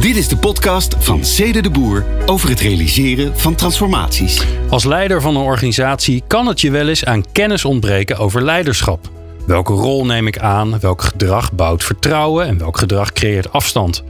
[0.00, 4.46] Dit is de podcast van Cede de Boer over het realiseren van transformaties.
[4.70, 9.10] Als leider van een organisatie kan het je wel eens aan kennis ontbreken over leiderschap.
[9.46, 10.80] Welke rol neem ik aan?
[10.80, 14.04] Welk gedrag bouwt vertrouwen en welk gedrag creëert afstand?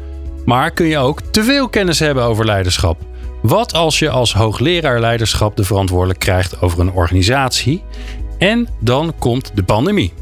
[0.44, 2.98] Maar kun je ook te veel kennis hebben over leiderschap?
[3.42, 7.82] Wat als je als hoogleraar leiderschap de verantwoordelijk krijgt over een organisatie
[8.38, 10.12] en dan komt de pandemie?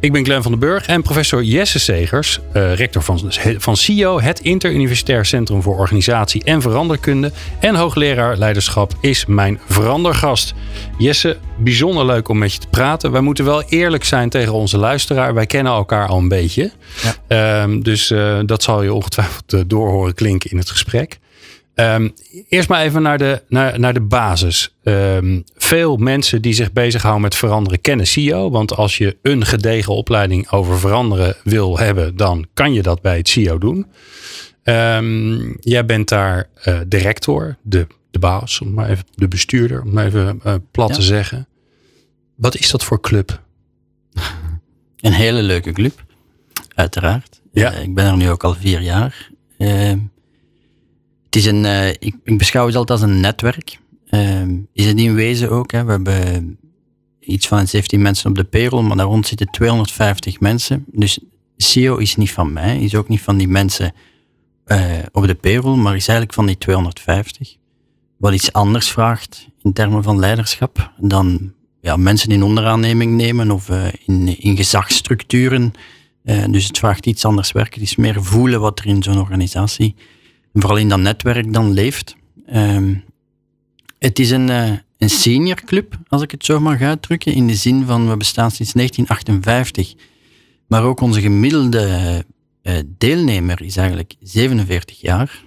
[0.00, 4.20] Ik ben Glenn van den Burg en professor Jesse Segers, uh, rector van, van CIO,
[4.20, 10.54] het Interuniversitair Centrum voor Organisatie en Veranderkunde en hoogleraar leiderschap, is mijn verandergast.
[10.98, 13.12] Jesse, bijzonder leuk om met je te praten.
[13.12, 15.34] Wij moeten wel eerlijk zijn tegen onze luisteraar.
[15.34, 16.70] Wij kennen elkaar al een beetje.
[17.02, 17.14] Ja.
[17.62, 21.18] Ehm, dus uh, dat zal je ongetwijfeld uh, doorhoren klinken in het gesprek.
[21.80, 22.14] Um,
[22.48, 24.74] eerst maar even naar de, naar, naar de basis.
[24.82, 28.50] Um, veel mensen die zich bezighouden met veranderen kennen CEO.
[28.50, 33.16] Want als je een gedegen opleiding over veranderen wil hebben, dan kan je dat bij
[33.16, 33.86] het CEO doen.
[34.64, 39.92] Um, jij bent daar uh, director, de, de baas, om maar even, de bestuurder, om
[39.92, 40.94] maar even uh, plat ja.
[40.94, 41.48] te zeggen.
[42.36, 43.42] Wat is dat voor club?
[45.00, 46.04] Een hele leuke club,
[46.74, 47.40] uiteraard.
[47.52, 47.72] Ja.
[47.74, 49.30] Uh, ik ben er nu ook al vier jaar.
[51.30, 53.78] Het is een, uh, ik, beschouw het altijd als een netwerk.
[54.10, 54.42] Uh,
[54.72, 55.72] is het in wezen ook.
[55.72, 55.84] Hè.
[55.84, 56.58] We hebben
[57.20, 60.84] iets van 17 mensen op de payroll, maar daar rond zitten 250 mensen.
[60.92, 61.18] Dus
[61.56, 63.92] CEO is niet van mij, is ook niet van die mensen
[64.66, 67.56] uh, op de payroll, maar is eigenlijk van die 250.
[68.16, 73.68] Wat iets anders vraagt in termen van leiderschap dan ja, mensen in onderaanneming nemen of
[73.68, 75.72] uh, in, in gezagsstructuren.
[76.50, 77.80] dus het vraagt iets anders werken.
[77.80, 79.94] Het is meer voelen wat er in zo'n organisatie
[80.52, 82.16] vooral in dat netwerk dan leeft.
[82.54, 83.04] Um,
[83.98, 87.54] het is een, uh, een senior club, als ik het zo mag uitdrukken, in de
[87.54, 89.94] zin van we bestaan sinds 1958.
[90.66, 92.24] Maar ook onze gemiddelde
[92.62, 95.44] uh, deelnemer is eigenlijk 47 jaar.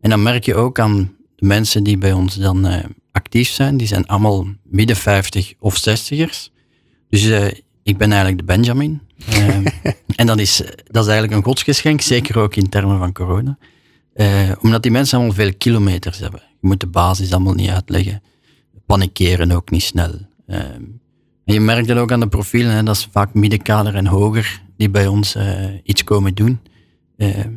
[0.00, 2.76] En dan merk je ook aan de mensen die bij ons dan uh,
[3.12, 6.50] actief zijn, die zijn allemaal midden 50 of 60ers.
[7.08, 9.00] Dus ik ben eigenlijk de Benjamin.
[9.28, 9.64] Ehm,
[10.16, 13.58] en dat is, dat is eigenlijk een godsgeschenk, zeker ook in termen van corona.
[14.14, 16.42] Uh, omdat die mensen allemaal veel kilometers hebben.
[16.60, 18.22] Je moet de basis allemaal niet uitleggen.
[18.86, 20.10] Panikeren ook niet snel.
[20.46, 20.58] Uh,
[21.44, 24.62] en je merkt het ook aan de profielen, hè, dat is vaak middenkader en hoger
[24.76, 26.60] die bij ons uh, iets komen doen.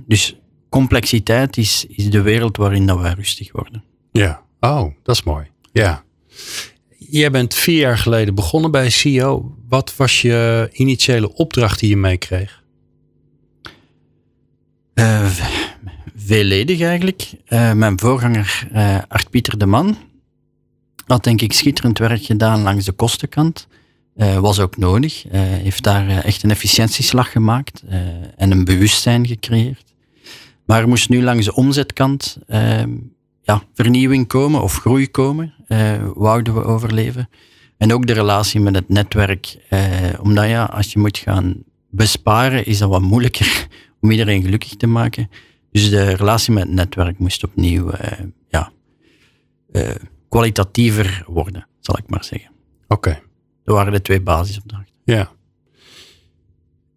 [0.08, 0.36] dus
[0.70, 3.84] complexiteit is, is de wereld waarin dat wij rustig worden.
[4.12, 5.48] Ja, oh, dat is mooi.
[5.72, 6.04] Ja.
[6.98, 9.56] Jij bent vier jaar geleden begonnen bij CEO.
[9.68, 12.64] Wat was je initiële opdracht die je meekreeg?
[16.26, 17.32] Veelledig eigenlijk.
[17.50, 19.98] Uh, mijn voorganger uh, Art Pieter de Man
[21.06, 23.68] had denk ik schitterend werk gedaan langs de kostenkant.
[24.16, 25.26] Uh, was ook nodig.
[25.30, 27.84] heeft daar echt een efficiëntieslag gemaakt
[28.36, 29.94] en een bewustzijn gecreëerd.
[30.66, 32.90] Maar er moest nu langs de omzetkant ehm,
[33.42, 35.54] ja, vernieuwing komen of groei komen.
[36.16, 37.30] wouden we overleven.
[37.78, 39.58] En ook de relatie met het netwerk.
[40.22, 43.68] omdat ja, als je moet gaan besparen, is dat wat moeilijker
[44.02, 45.30] om iedereen gelukkig te maken.
[45.76, 48.00] Dus de relatie met het netwerk moest opnieuw uh,
[48.48, 48.72] ja,
[49.72, 49.90] uh,
[50.30, 52.52] kwalitatiever worden, zal ik maar zeggen.
[52.88, 53.10] Oké.
[53.10, 53.22] Okay.
[53.64, 54.94] Dat waren de twee basisopdrachten.
[55.04, 55.30] Ja.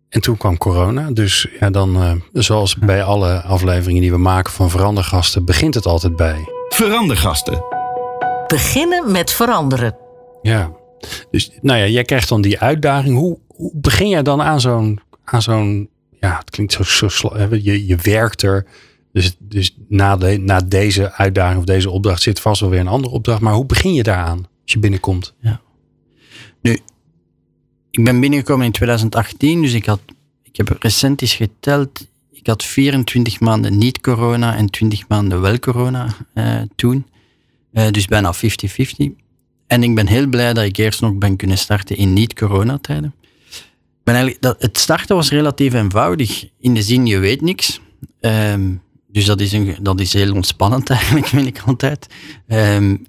[0.08, 1.10] En toen kwam corona.
[1.10, 5.86] Dus ja, dan, uh, zoals bij alle afleveringen die we maken van Verandergasten, begint het
[5.86, 6.48] altijd bij.
[6.68, 7.62] Verandergasten.
[8.46, 9.96] Beginnen met veranderen.
[10.42, 10.72] Ja.
[11.30, 13.16] Dus nou ja, jij krijgt dan die uitdaging.
[13.16, 15.90] Hoe, hoe begin jij dan aan zo'n aan zo'n
[16.20, 18.66] ja, het klinkt zo, zo je, je werkt er.
[19.12, 23.14] Dus, dus na, na deze uitdaging of deze opdracht zit vast wel weer een andere
[23.14, 23.40] opdracht.
[23.40, 25.34] Maar hoe begin je daaraan als je binnenkomt?
[25.40, 25.60] Ja.
[26.60, 26.78] Nu,
[27.90, 30.00] ik ben binnengekomen in 2018, dus ik, had,
[30.42, 32.06] ik heb recent eens geteld.
[32.30, 37.06] Ik had 24 maanden niet corona en 20 maanden wel corona uh, toen.
[37.72, 38.38] Uh, dus bijna 50-50.
[39.66, 43.14] En ik ben heel blij dat ik eerst nog ben kunnen starten in niet-coronatijden
[44.40, 46.48] dat, het starten was relatief eenvoudig.
[46.60, 47.80] In de zin, je weet niks.
[48.20, 52.06] Um, dus dat is, een, dat is heel ontspannend eigenlijk, vind ik altijd.
[52.46, 53.06] Um,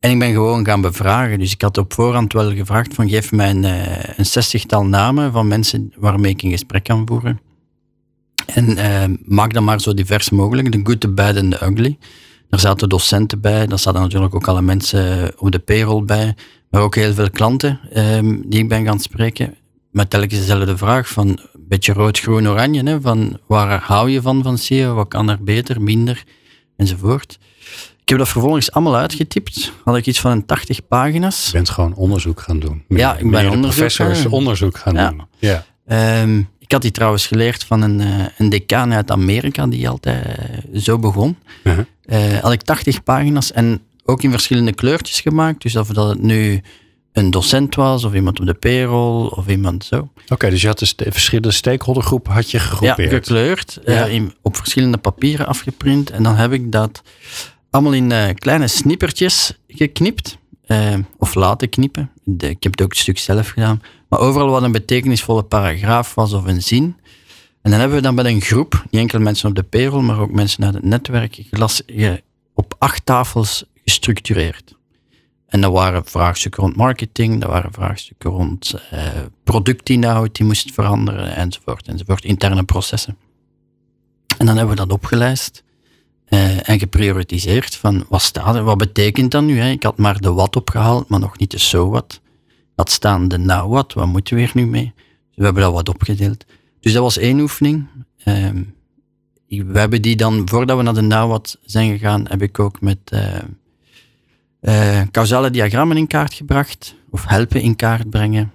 [0.00, 1.38] en ik ben gewoon gaan bevragen.
[1.38, 5.32] Dus ik had op voorhand wel gevraagd van geef mij een, uh, een zestigtal namen
[5.32, 7.40] van mensen waarmee ik een gesprek kan voeren.
[8.46, 10.72] En uh, maak dat maar zo divers mogelijk.
[10.72, 11.98] De good, the bad en de ugly.
[12.50, 16.34] Er zaten docenten bij, daar zaten natuurlijk ook alle mensen op de payroll bij,
[16.70, 19.54] maar ook heel veel klanten ehm, die ik ben gaan spreken.
[19.96, 22.82] Met telkens dezelfde vraag van een beetje rood, groen, oranje.
[22.82, 24.94] Hè, van waar hou je van van SEO?
[24.94, 26.24] Wat kan er beter, minder,
[26.76, 27.38] enzovoort.
[28.00, 29.72] Ik heb dat vervolgens allemaal uitgetypt.
[29.84, 31.46] Had ik iets van een 80 pagina's.
[31.46, 32.84] Je bent gewoon onderzoek gaan doen.
[32.88, 35.26] ja, ik ben onderzoek professors gaan onderzoek gaan doen.
[35.38, 35.64] Ja.
[35.86, 40.26] Ehm, ik had die trouwens geleerd van een, uh, een decaan uit Amerika die altijd
[40.74, 41.36] uh, zo begon.
[41.62, 42.42] Uh -huh.
[42.42, 45.62] had ik 80 pagina's en ook in verschillende kleurtjes gemaakt.
[45.62, 46.62] Dus of dat het nu
[47.16, 50.10] een docent was, of iemand op de payroll, of iemand zo.
[50.28, 53.10] Oké, dus je had de verschillende stakeholdergroepen had je gegroepeerd.
[53.10, 54.04] Ja, gekleurd, ja.
[54.04, 56.10] in, op verschillende papieren afgeprint.
[56.10, 57.02] En dan heb ik dat
[57.70, 60.38] allemaal in uh, kleine snippertjes geknipt.
[60.66, 62.10] Uh, of laten knippen.
[62.24, 63.82] De, ik heb het ook een stuk zelf gedaan.
[64.08, 66.96] Maar overal wat een betekenisvolle paragraaf was of een zin.
[67.62, 70.20] En dan hebben we dan met een groep, niet enkel mensen op de payroll, maar
[70.20, 71.82] ook mensen uit het netwerk, glas,
[72.54, 74.75] op acht tafels gestructureerd.
[75.46, 79.00] En dat waren vraagstukken rond marketing, dat waren vraagstukken rond uh,
[79.44, 83.16] productinhoud die moest veranderen, enzovoort, enzovoort, interne processen.
[84.38, 85.64] En dan hebben we dat opgelijst.
[86.28, 89.58] Uh, en geprioritiseerd van wat staat er, wat betekent dat nu?
[89.58, 89.70] Hè?
[89.70, 92.20] Ik had maar de wat opgehaald, maar nog niet de so wat.
[92.74, 94.92] Dat staan de nou wat, wat moeten we hier nu mee?
[94.96, 96.44] Dus we hebben dat wat opgedeeld.
[96.80, 97.86] Dus dat was één oefening.
[98.24, 98.50] Uh,
[99.48, 102.80] we hebben die dan, voordat we naar de nou wat zijn gegaan, heb ik ook
[102.80, 102.98] met
[104.66, 108.52] uh, causale diagrammen in kaart gebracht, of helpen in kaart brengen.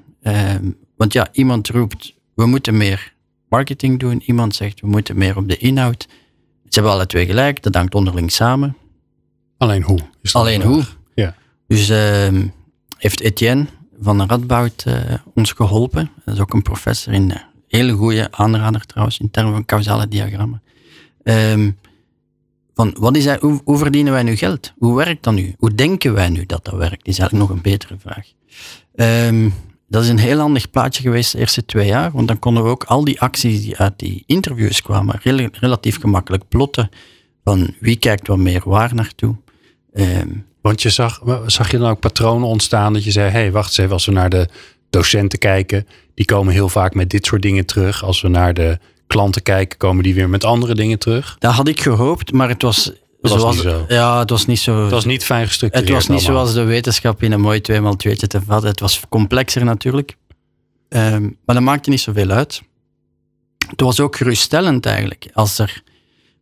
[0.96, 3.14] want ja, iemand roept, we moeten meer
[3.50, 4.22] marketing doen.
[4.26, 6.08] Iemand zegt, we moeten meer op de inhoud.
[6.64, 8.78] Ze hebben alle twee gelijk, dat hangt onderling samen.
[9.58, 10.00] Alleen hoe?
[10.32, 10.84] Alleen hoe.
[11.14, 11.36] Ja.
[11.68, 12.42] Dus uh,
[12.98, 13.66] heeft Etienne
[14.02, 14.96] van de Radboud uh,
[15.34, 16.10] ons geholpen.
[16.26, 17.36] Dat is ook een professor in, uh,
[17.68, 20.62] hele goede aanrader trouwens, in termen van causale diagrammen.
[21.24, 21.78] Um,
[22.74, 24.74] van wat is hij, hoe, verdienen wij nu geld?
[24.78, 25.56] Hoe werkt dat nu?
[25.58, 27.08] Hoe denken wij nu dat dat werkt?
[27.08, 28.26] is eigenlijk nog een betere vraag.
[29.28, 29.54] Um,
[29.88, 32.70] dat is een heel handig plaatje geweest de eerste twee jaar, want dan konden we
[32.70, 36.90] ook al die acties die uit die interviews kwamen rel relatief gemakkelijk plotten
[37.44, 39.36] van wie kijkt wat meer waar naartoe.
[39.94, 43.52] Um, want je zag, zag je dan ook patronen ontstaan dat je zei, hé hey,
[43.52, 44.50] wacht eens even, als we naar de
[44.90, 48.04] docenten kijken, die komen heel vaak met dit soort dingen terug.
[48.04, 48.80] Als we naar de
[49.12, 51.36] klanten kijken, komen die weer met andere dingen terug.
[51.40, 52.92] Dat had ik gehoopt, maar het was
[53.22, 53.86] was niet zo.
[53.88, 54.82] Ja, het was niet zo.
[54.82, 55.90] Het was niet fijn gestructureerd.
[55.90, 56.46] Het was niet allemaal.
[56.46, 58.70] zoals de wetenschap in een mooi 2x2'tje te vatten.
[58.70, 60.16] Het was complexer natuurlijk.
[60.90, 62.62] Um, maar dat maakte niet zoveel uit.
[63.68, 65.30] Het was ook geruststellend eigenlijk.
[65.34, 65.84] Als er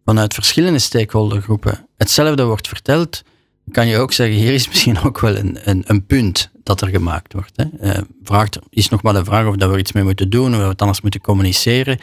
[0.05, 3.23] vanuit verschillende stakeholdergroepen hetzelfde wordt verteld,
[3.71, 6.87] kan je ook zeggen, hier is misschien ook wel een, een, een punt dat er
[6.87, 7.51] gemaakt wordt.
[7.55, 7.65] Hè.
[7.81, 10.61] Uh, vraagt, is nog maar de vraag of dat we iets mee moeten doen, of
[10.61, 11.99] we het anders moeten communiceren.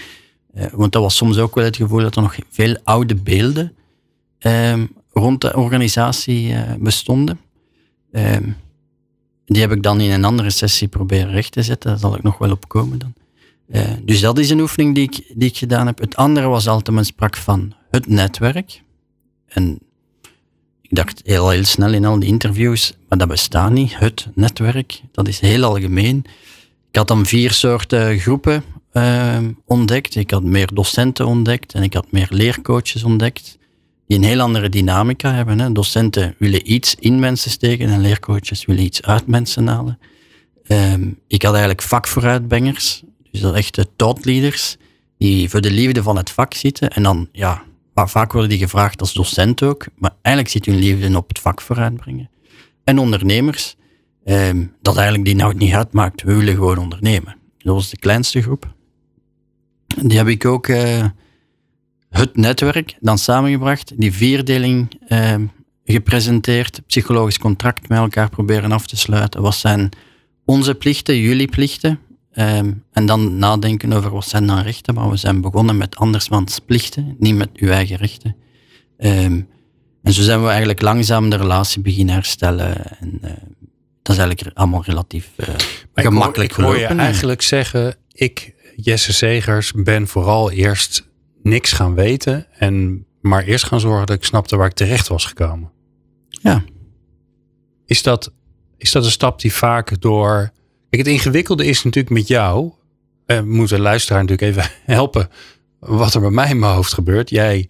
[0.57, 3.73] Uh, want dat was soms ook wel het gevoel dat er nog veel oude beelden
[4.39, 7.41] um, rond de organisatie uh, bestonden.
[8.13, 8.57] Um,
[9.45, 11.91] die heb ik dan in een andere sessie proberen recht te zetten.
[11.91, 13.15] Daar zal ik nog wel op komen dan.
[13.69, 15.99] Uh, dus dat is een oefening die ik, die ik gedaan heb.
[15.99, 18.83] Het andere was altijd, men sprak van het netwerk.
[19.47, 19.79] En
[20.81, 25.03] ik dacht heel, heel snel in al die interviews, maar dat bestaat niet, het netwerk.
[25.13, 26.25] Dat is heel algemeen.
[26.91, 28.65] Ik had dan vier soorten groepen
[28.97, 30.17] uh, ontdekt.
[30.17, 33.59] Ik had meer docenten ontdekt en ik had meer leercoaches ontdekt
[34.07, 35.59] die een heel andere dynamica hebben.
[35.59, 35.73] Hè.
[35.73, 39.99] Docenten willen iets in mensen steken en leercoaches willen iets uit mensen halen.
[40.69, 44.77] Um, ik had eigenlijk vakvooruitbengers, dus dat echte thoughtleaders,
[45.19, 46.91] die voor de liefde van het vak zitten.
[46.91, 47.63] En dan, ja,
[47.95, 51.61] vaak worden die gevraagd als docent ook, maar eigenlijk zit hun liefde op het vak
[51.61, 52.31] vooruitbrengen.
[52.85, 53.77] En ondernemers,
[54.25, 57.37] um, dat eigenlijk die nou het niet uitmaakt, we willen gewoon ondernemen.
[57.59, 58.75] Dat was de kleinste groep.
[60.03, 60.69] Die heb ik ook...
[60.69, 61.05] Uh,
[62.17, 65.35] het netwerk dan samengebracht, die vierdeling eh,
[65.85, 69.43] gepresenteerd, psychologisch contract met elkaar proberen af te sluiten.
[69.43, 69.89] Wat zijn
[70.45, 71.99] onze plichten, jullie plichten?
[72.39, 74.95] Um, en dan nadenken over wat zijn dan rechten.
[74.95, 78.37] Maar we zijn begonnen met andersmans plichten, niet met uw eigen rechten.
[78.99, 79.49] Um,
[80.03, 82.99] en zo zijn we eigenlijk langzaam de relatie beginnen herstellen.
[83.01, 83.31] En uh,
[84.03, 85.47] dat is eigenlijk allemaal relatief uh,
[85.95, 91.09] gemakkelijk ik hoor, ik hoor je eigenlijk zeggen, ik, Jesse Zegers, ben vooral eerst
[91.43, 95.25] niks gaan weten en maar eerst gaan zorgen dat ik snapte waar ik terecht was
[95.25, 95.71] gekomen.
[96.29, 96.65] Ja.
[97.87, 98.33] Is dat,
[98.77, 100.51] is dat een stap die vaak door.
[100.91, 102.73] Kijk, het ingewikkelde is natuurlijk met jou.
[103.27, 105.29] Eh, we moeten de luisteraar natuurlijk even helpen
[105.79, 107.31] wat er bij mij in mijn hoofd gebeurt.
[107.31, 107.69] Jij,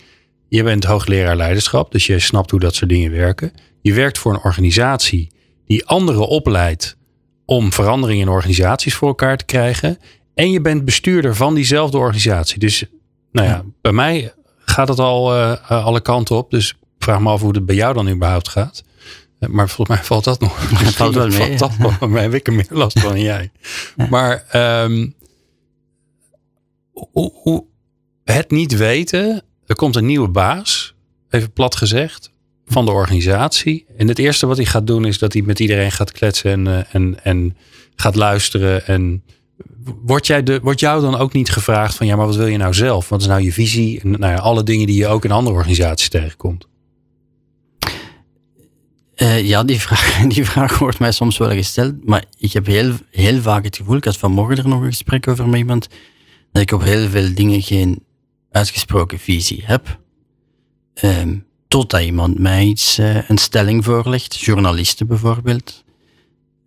[0.48, 3.52] je bent hoogleraar leiderschap, dus je snapt hoe dat soort dingen werken.
[3.82, 5.30] Je werkt voor een organisatie
[5.66, 6.96] die anderen opleidt
[7.44, 9.98] om veranderingen in organisaties voor elkaar te krijgen.
[10.36, 12.58] En je bent bestuurder van diezelfde organisatie.
[12.58, 12.84] Dus
[13.32, 16.50] nou ja, bij mij gaat het al uh, alle kanten op.
[16.50, 18.84] Dus vraag me af hoe het bij jou dan überhaupt gaat.
[19.38, 20.70] Eh, Maar volgens mij valt dat nog.
[20.78, 22.22] Het valt wel mee, Valt dat mee.
[22.22, 23.50] Heb ik er meer last van dan jij.
[24.10, 25.08] Maar ehm,
[26.92, 27.64] hoe, hoe,
[28.24, 29.42] het niet weten.
[29.66, 30.94] Er komt een nieuwe baas.
[31.30, 32.32] Even plat gezegd.
[32.66, 33.86] Van de organisatie.
[33.96, 36.66] En het eerste wat hij gaat doen is dat hij met iedereen gaat kletsen.
[36.66, 37.56] En, en, en
[37.96, 38.86] gaat luisteren.
[38.86, 39.22] En
[40.02, 42.56] wordt, jij de, wordt jou dan ook niet gevraagd van ja, maar wat wil je
[42.56, 43.08] nou zelf?
[43.08, 44.00] Wat is nou je visie?
[44.00, 46.66] En nou alle dingen die je ook in andere organisaties tegenkomt.
[49.14, 52.04] Eh, ja, die vraag, die vraag wordt mij soms wel gesteld.
[52.04, 55.28] Maar ik heb heel, heel vaak het gevoel, ik had vanmorgen er nog een gesprek
[55.28, 55.88] over met iemand,
[56.52, 58.04] dat ik op heel veel dingen geen
[58.50, 60.00] uitgesproken visie heb.
[60.94, 61.36] Ehm,
[61.68, 65.84] totdat iemand mij iets, eh, een stelling voorlegt, journalisten bijvoorbeeld.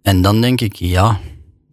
[0.02, 1.20] En dan denk ik, ja,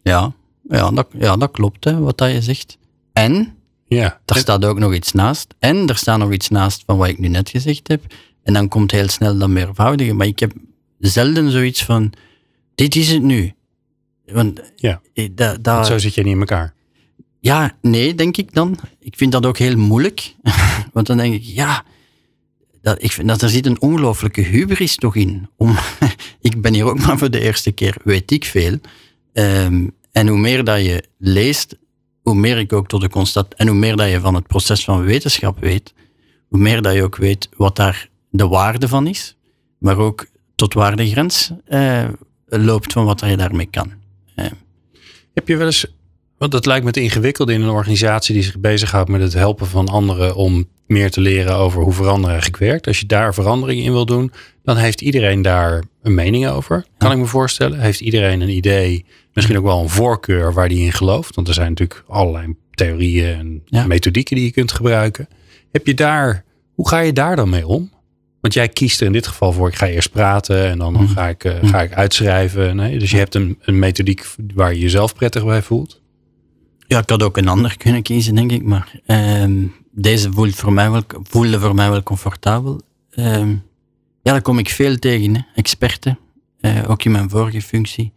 [0.03, 0.33] ja,
[0.69, 2.77] ja, dat, ja, dat klopt, hè, wat dat je zegt.
[3.13, 3.55] En
[3.87, 5.53] Ja, daar staat ook nog iets naast.
[5.59, 8.03] En er staat nog iets naast van wat ik nu net gezegd heb.
[8.43, 10.13] En dan komt heel snel dat meervoudige.
[10.13, 10.51] Maar ik heb
[10.99, 12.13] zelden zoiets van,
[12.75, 13.53] dit is het nu.
[14.25, 15.01] Want Ja.
[15.13, 16.73] eh, da, da, zo zit je niet in elkaar.
[17.39, 18.79] ja, nee, denk ik dan.
[18.99, 20.35] Ik vind dat ook heel moeilijk.
[20.93, 21.83] Want dan denk ik, ja,
[22.81, 25.49] dat, ik vind dat er zit een ongelooflijke hubris toch in.
[25.57, 25.77] Om,
[26.41, 28.77] ik ben hier ook maar voor de eerste keer, weet ik veel.
[29.33, 31.77] Ehm, en hoe meer dat je leest,
[32.21, 33.53] hoe meer ik ook tot de constat...
[33.53, 35.93] En hoe meer dat je van het proces van wetenschap weet,
[36.47, 39.35] hoe meer dat je ook weet wat daar de waarde van is.
[39.79, 42.07] Maar ook tot waar de grens eh,
[42.45, 43.91] loopt van wat je daarmee kan.
[45.33, 45.85] Heb je wel eens,
[46.37, 49.67] want dat lijkt me te ingewikkeld in een organisatie die zich bezighoudt met het helpen
[49.67, 52.87] van anderen om meer te leren over hoe veranderen eigenlijk werkt.
[52.87, 54.31] Als je daar verandering in wil doen,
[54.63, 56.85] dan heeft iedereen daar een mening over.
[56.97, 57.79] Kan ik me voorstellen.
[57.79, 59.05] Heeft iedereen een idee,
[59.37, 61.35] misschien ook wel een voorkeur waar die in gelooft.
[61.35, 63.85] Want er zijn natuurlijk allerlei theorieën en Ja.
[63.87, 65.27] methodieken die je kunt gebruiken.
[65.71, 67.89] Heb je daar, hoe ga je daar dan mee om?
[68.41, 71.07] Want jij kiest er in dit geval voor, ik ga eerst praten en dan, dan
[71.07, 72.75] ga, ik, eh, ga ik uitschrijven.
[72.75, 72.99] Nee?
[72.99, 76.01] Dus je hebt een, een methodiek waar je jezelf prettig bij voelt.
[76.87, 78.63] Ja, ik had ook een ander kunnen kiezen, denk ik.
[78.63, 82.81] Maar ehm, deze voelt voor mij wel, voelde voor mij wel comfortabel.
[83.11, 83.49] Ehm,
[84.21, 85.35] ja, daar kom ik veel tegen.
[85.35, 85.41] Hè.
[85.55, 86.19] Experten,
[86.59, 88.11] eh, ook in mijn vorige functie.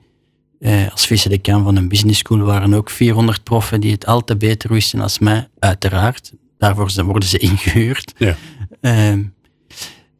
[0.60, 4.36] Eh, als vice-decaan van een business school waren ook 400 proffen die het al te
[4.36, 6.32] beter wisten als mij, uiteraard.
[6.58, 8.12] Daarvoor worden ze ingehuurd.
[8.18, 8.36] Ja.
[8.80, 9.22] Ehm,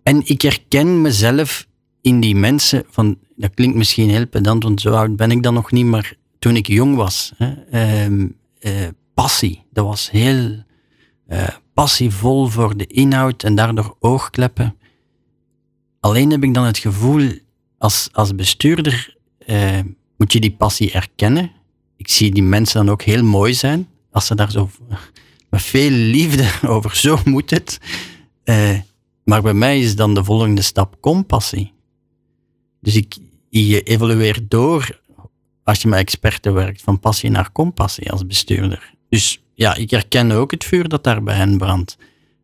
[0.03, 1.67] en ik herken mezelf
[2.01, 5.55] in die mensen van, dat klinkt misschien heel pedant, want zo oud ben ik dan
[5.55, 8.27] nog niet, maar toen ik jong was, hè, ehm,
[8.59, 8.73] eh,
[9.15, 10.65] passie, dat was heel
[11.27, 14.77] eh, passievol voor de inhoud en daardoor oogkleppen.
[16.01, 17.31] Alleen heb ik dan het gevoel,
[17.79, 19.79] als, als bestuurder eh,
[20.21, 21.51] moet je die passie erkennen.
[21.97, 24.71] Ik zie die mensen dan ook heel mooi zijn, als ze daar zo
[25.51, 27.79] met veel liefde over, zo moet het.
[28.45, 28.79] Eh,
[29.25, 31.73] maar bij mij is dan de volgende stap compassie.
[32.81, 33.17] Dus ik,
[33.49, 35.01] je evolueert door
[35.65, 38.95] als je met experten werkt, van passie naar compassie als bestuurder.
[39.09, 41.97] Dus ja, ik herken ook het vuur dat daar bij hen brandt.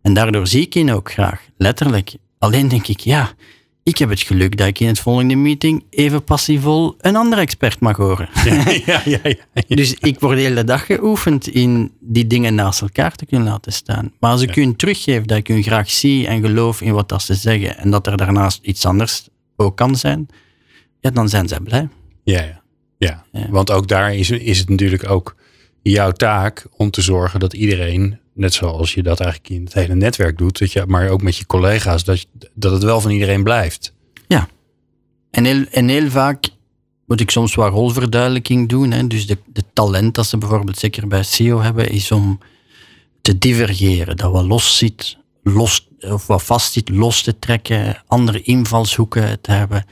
[0.02, 2.14] En daardoor zie ik hen ook graag, letterlijk.
[2.38, 3.33] Alleen denk ik, ja,
[3.87, 7.81] ik heb het geluk dat ik in het volgende meeting even passievol een andere expert
[7.81, 8.28] mag horen.
[8.45, 9.76] ja, ja, ja, ja.
[9.76, 13.73] Dus ik word de hele dag geoefend in die dingen naast elkaar te kunnen laten
[13.73, 14.12] staan.
[14.21, 17.23] Maar als ik hun teruggeef dat ik hun graag zie en geloof in wat dat
[17.23, 20.26] ze zeggen en dat er daarnaast iets anders ook kan zijn,
[21.00, 21.88] ja, dan zijn zij blij.
[22.25, 22.62] Ja, ja.
[22.99, 23.25] ja.
[23.33, 23.50] Ja.
[23.50, 25.37] want ook daar is, is het natuurlijk ook
[25.83, 29.95] jouw taak om te zorgen dat iedereen, net zoals je dat eigenlijk in het hele
[29.95, 33.43] netwerk doet, dat je, maar ook met je collega's, dat, dat het wel van iedereen
[33.43, 33.95] blijft.
[35.37, 36.49] En heel, en heel vaak
[37.07, 38.90] moet ik soms wat rolverduidelijking doen.
[38.90, 39.07] Hè.
[39.07, 42.38] Dus de, de talent dat ze bijvoorbeeld zeker bij SEO hebben, is om
[43.21, 44.16] te divergeren.
[44.16, 49.52] Dat wat los zit, los, of wat vast zit, los te trekken, andere invalshoeken te
[49.52, 49.85] hebben.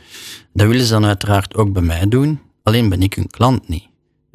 [0.52, 2.40] Dat willen ze dan uiteraard ook bij mij doen.
[2.62, 3.86] Alleen ben ik hun klant niet.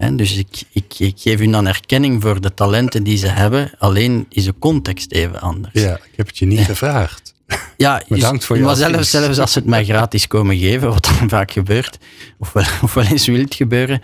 [0.08, 3.72] Dus ik, ik, ik geef hun dan erkenning voor de talenten die ze hebben.
[3.78, 5.82] Alleen is de context even anders.
[5.82, 7.34] Ja, ik heb het je niet gevraagd.
[7.78, 11.04] Ja, Bedankt voor je Maar zelfs, zelfs als ze het mij gratis komen geven, wat
[11.20, 11.98] dan vaak gebeurt,
[12.38, 14.02] of wel, of wel eens wil het gebeuren,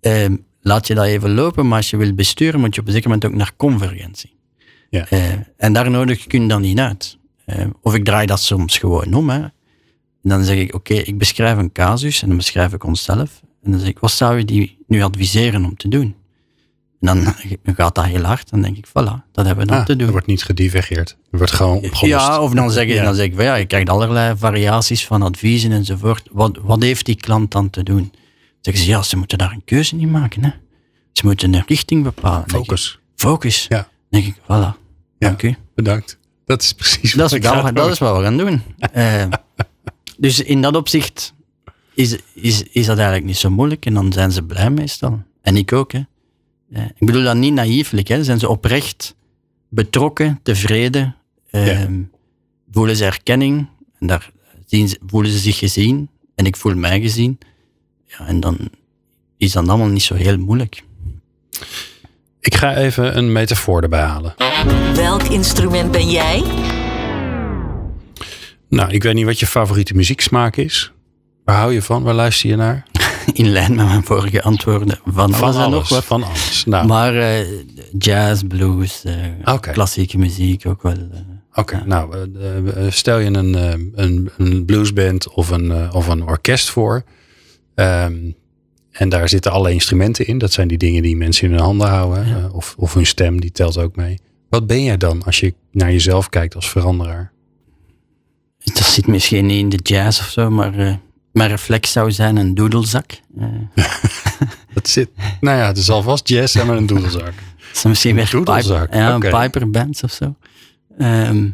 [0.00, 1.68] ehm, laat je dat even lopen.
[1.68, 4.34] Maar als je wil besturen, moet je op een zeker moment ook naar convergentie.
[4.90, 5.06] Ja.
[5.08, 7.18] Eh, en daar nodig je je dan niet uit.
[7.44, 9.30] Eh, of ik draai dat soms gewoon om.
[9.30, 9.40] Hè.
[9.40, 9.50] En
[10.22, 13.40] dan zeg ik, oké, ik beschrijf een casus en dan beschrijf ik onszelf.
[13.62, 16.14] En dan zeg ik, wat zou je die nu adviseren om te doen?
[17.00, 17.34] En dan
[17.76, 18.50] gaat dat heel hard.
[18.50, 20.06] Dan denk ik, voilà, dat hebben we dan Ah, te doen.
[20.06, 21.16] er wordt niet gedivergeerd.
[21.30, 22.26] Er wordt gewoon opgelost.
[22.26, 23.02] Ja, of dan zeg, je, Ja.
[23.04, 26.28] dan zeg ik, van, ja, je krijgt allerlei variaties van adviezen enzovoort.
[26.32, 27.98] Wat, wat heeft die klant dan te doen?
[28.12, 28.20] Dan
[28.60, 30.44] zeggen ze, ja, ze moeten daar een keuze in maken.
[30.44, 30.50] Hè.
[31.12, 32.44] Ze moeten een richting bepalen.
[32.44, 32.98] Ik, Focus.
[33.16, 33.66] Focus.
[33.68, 33.76] Ja.
[34.10, 34.78] Dan denk ik, voilà,
[35.18, 35.56] dank u.
[35.74, 36.18] Bedankt.
[36.44, 38.62] Dat is precies dat wat is, ik dat, dat is wat we gaan doen.
[38.92, 39.24] Eh,
[40.18, 41.34] dus in dat opzicht
[41.94, 43.86] is, is, is dat eigenlijk niet zo moeilijk.
[43.86, 45.22] En dan zijn ze blij meestal.
[45.42, 45.92] En ik ook.
[45.92, 46.00] Hè.
[46.72, 48.08] Eh, ik bedoel dat niet naïeflijk.
[48.08, 48.24] Hè.
[48.24, 49.14] Zijn ze oprecht
[49.68, 51.16] betrokken, tevreden.
[51.50, 51.84] eh,
[52.70, 53.68] Voelen ze erkenning.
[53.98, 54.30] En daar
[54.66, 56.08] zien ze, voelen ze zich gezien.
[56.34, 57.38] En ik voel mij gezien.
[58.06, 58.58] Ja, en dan
[59.36, 60.84] is dat allemaal niet zo heel moeilijk.
[62.40, 64.34] Ik ga even een metafoor erbij halen.
[64.94, 66.42] Welk instrument ben jij?
[68.68, 70.92] Nou, ik weet niet wat je favoriete muzieksmaak is.
[71.44, 72.02] Waar hou je van?
[72.02, 72.86] Waar luister je naar?
[73.32, 74.98] In lijn met mijn vorige antwoorden.
[75.04, 76.04] Van, Van alles nog wat.
[76.04, 76.64] Van alles.
[76.64, 77.46] Nou, Maar eh,
[77.98, 80.92] jazz, blues, eh, klassieke muziek ook wel.
[80.92, 81.20] eh.
[81.54, 82.28] Oké, nou,
[82.90, 83.54] stel je een,
[84.02, 87.02] een, een bluesband of een, of een orkest voor.
[87.74, 88.14] Ehm,
[88.90, 90.38] en daar zitten alle instrumenten in.
[90.38, 92.26] Dat zijn die dingen die mensen in hun handen houden.
[92.28, 92.48] Ja.
[92.52, 94.18] of, of hun stem, die telt ook mee.
[94.48, 97.32] Wat ben jij dan als je naar jezelf kijkt als veranderaar?
[98.64, 101.00] Dat zit misschien niet in de jazz of zo, maar
[101.32, 103.20] mijn reflex zou zijn een doedelzak.
[103.38, 103.46] Eh,
[104.74, 105.10] Dat zit,
[105.40, 107.34] nou ja, het is alvast jazz en met een doedelzak.
[107.58, 110.34] dat is misschien weer doedelzak, Piper, ja, een Piperband of zo.
[110.98, 111.48] Ehm,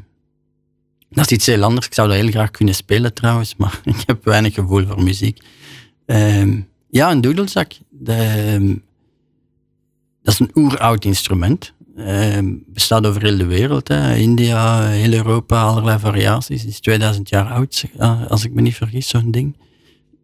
[1.10, 1.86] dat is iets heel anders.
[1.86, 5.42] Ik zou dat heel graag kunnen spelen trouwens, maar ik heb weinig gevoel voor muziek.
[6.06, 7.72] Ehm, ja, een doedelzak.
[7.90, 8.74] De, ehm,
[10.22, 11.72] dat is een oeroud instrument.
[12.66, 13.88] Bestaat over heel de wereld.
[13.88, 14.14] Hè.
[14.14, 16.60] India, heel Europa, allerlei variaties.
[16.60, 19.56] Het is 2000 jaar oud, eh, als ik me niet vergis, zo'n ding.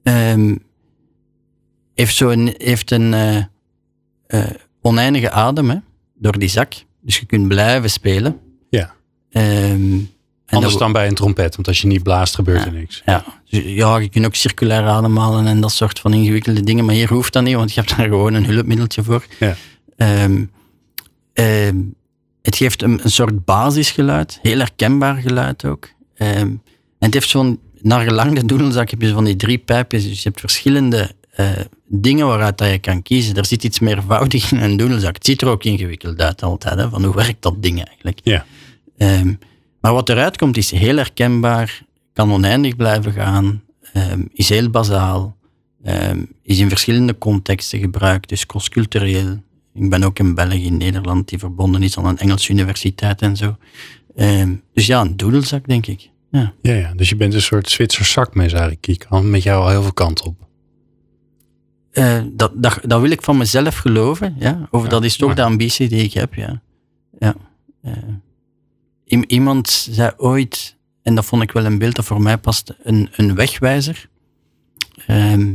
[0.04, 0.54] Ehm,
[1.94, 3.36] heeft, zo een, heeft een eh,
[4.26, 5.76] eh, oneindige adem hè,
[6.14, 6.74] door die zak.
[7.00, 8.40] Dus je kunt blijven spelen.
[8.70, 8.94] Ja.
[9.30, 9.98] Ehm,
[10.46, 13.02] en Anders dan bij een trompet, want als je niet blaast, gebeurt er niks.
[13.04, 16.94] ja, dus ja, je kunt ook circulair ademhalen en dat soort van ingewikkelde dingen, maar
[16.94, 19.26] hier hoeft dat niet, want je hebt daar gewoon een hulpmiddeltje voor.
[19.38, 19.56] Ja.
[19.96, 20.44] Ehm,
[22.42, 25.88] het geeft een, een soort basisgeluid, heel herkenbaar geluid ook.
[26.14, 26.62] En
[26.98, 30.28] het heeft zo'n, naar gelang de doedelzak heb je van die drie pijpjes, dus je
[30.28, 31.50] hebt verschillende eh,
[31.86, 33.36] dingen waaruit dat je kan kiezen.
[33.36, 35.14] Er zit iets meervoudig in een doedelzak.
[35.14, 38.20] Het ziet er ook ingewikkeld uit altijd, hè, van hoe werkt dat ding eigenlijk.
[38.22, 38.44] Ja.
[38.96, 39.34] Ehm,
[39.80, 41.82] maar wat eruit komt is heel herkenbaar,
[42.12, 45.36] kan oneindig blijven gaan, ehm, is heel bazaal,
[45.82, 49.42] ehm, is in verschillende contexten gebruikt, dus crosscultureel.
[49.74, 53.36] Ik ben ook in België, in Nederland, die verbonden is aan een Engelse universiteit en
[53.36, 53.56] zo.
[54.74, 56.10] Dus ja, een doedelzak, denk ik.
[56.34, 56.52] Ja.
[56.62, 58.86] Ja, ja, dus je bent een soort Zwitser zakmes eigenlijk.
[58.86, 60.46] Je kan met jou al heel veel kanten op.
[61.90, 64.34] Eh, dat, dat, dat wil ik van mezelf geloven.
[64.38, 64.68] Ja?
[64.70, 66.34] Of Ja, dat is toch maar- de ambitie die ik heb.
[66.34, 66.62] Ja.
[67.18, 67.34] Ja.
[67.82, 72.74] Eh, iemand zei ooit, en dat vond ik wel een beeld dat voor mij past,
[72.82, 74.08] een, een wegwijzer.
[75.06, 75.54] Ehm,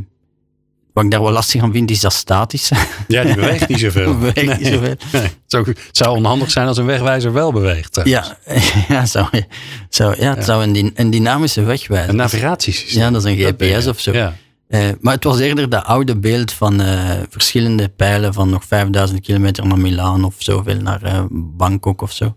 [0.94, 2.70] wat ik daar wel lastig aan vind, is dat statisch.
[3.08, 4.18] Ja, die beweegt niet zoveel.
[4.18, 4.96] Beweegt niet zoveel.
[5.12, 5.22] Nee.
[5.22, 7.94] Het, zou, het zou onhandig zijn als een wegwijzer wel beweegt.
[7.94, 8.34] trouwens.
[8.48, 8.56] ja,
[8.96, 9.28] ja, zou,
[9.90, 10.44] zou, ja, het Ja.
[10.44, 13.02] zou een, een dynamische wegwijzer Een navigatiesysteem.
[13.02, 13.54] Ja, dat is een.
[13.56, 14.12] GPS of zo.
[14.12, 14.36] Ja.
[14.68, 19.22] Eh, maar het was eerder dat oude beeld van eh, verschillende pijlen van nog 5000
[19.22, 22.36] kilometer naar Milaan of zoveel naar eh, Bangkok of zo.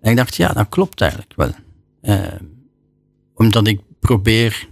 [0.00, 1.50] En ik dacht, ja, dat klopt eigenlijk wel.
[3.34, 4.68] Omdat ik probeer,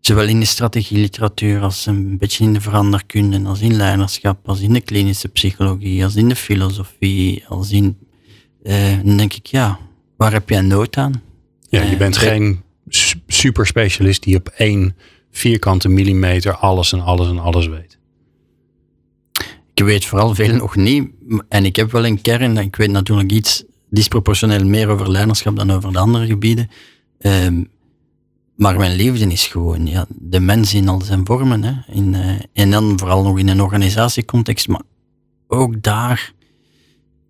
[0.00, 4.72] zowel in de strategieliteratuur als een beetje in de veranderkunde, als in leiderschap, als in
[4.72, 7.98] de klinische psychologie, als in de filosofie, als in...
[8.62, 9.78] eh, dan denk ik, ja,
[10.16, 11.22] waar heb jij nood aan?
[11.68, 14.96] Ja, je Eh, bent geen su- superspecialist die op één
[15.30, 17.98] vierkante millimeter alles en alles en alles weet.
[19.74, 21.08] Ik weet vooral veel nog niet.
[21.48, 22.56] En ik heb wel een kern.
[22.56, 26.70] Ik weet natuurlijk iets disproportioneel meer over leiderschap dan over de andere gebieden.
[27.18, 27.62] Ehm,
[28.60, 31.62] maar mijn liefde is gewoon ja, de mens in al zijn vormen.
[31.62, 31.92] Hè.
[31.94, 34.68] In, eh, en dan vooral nog in een organisatiecontext.
[34.68, 34.82] Maar
[35.46, 36.32] ook daar,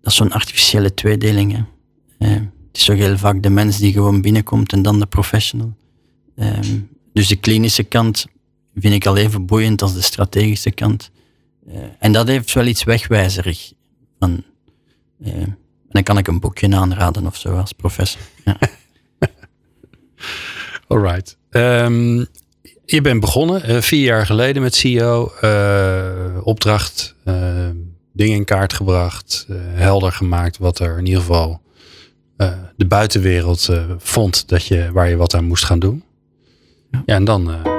[0.01, 1.51] dat is zo'n artificiële tweedeling.
[1.51, 1.63] Hè.
[2.17, 5.75] Eh, het is toch heel vaak de mens die gewoon binnenkomt en dan de professional.
[6.35, 6.79] Ehm,
[7.13, 8.25] dus de klinische kant
[8.75, 11.11] vind ik al even boeiend als de strategische kant.
[11.67, 13.73] Eh, en dat heeft wel iets wegwijzerig.
[14.19, 14.43] Van,
[15.89, 18.21] dan kan ik een boekje aanraden of zo als professor.
[18.45, 18.57] Ja.
[20.91, 21.37] Alright.
[21.49, 22.17] Ehm,
[22.85, 25.31] je bent begonnen eh, vier jaar geleden met CEO.
[25.41, 26.05] eh,
[26.43, 27.35] opdracht, eh,
[28.13, 29.45] dingen in kaart gebracht.
[29.49, 31.61] eh, helder gemaakt wat er in ieder geval
[32.37, 36.03] eh, de buitenwereld eh, vond dat je, waar je wat aan moest gaan doen.
[36.91, 37.71] Ja, en dan, eh,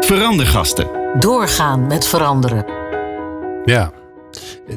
[0.00, 0.86] Verandergasten.
[1.18, 2.64] Doorgaan met veranderen.
[3.64, 3.92] ja.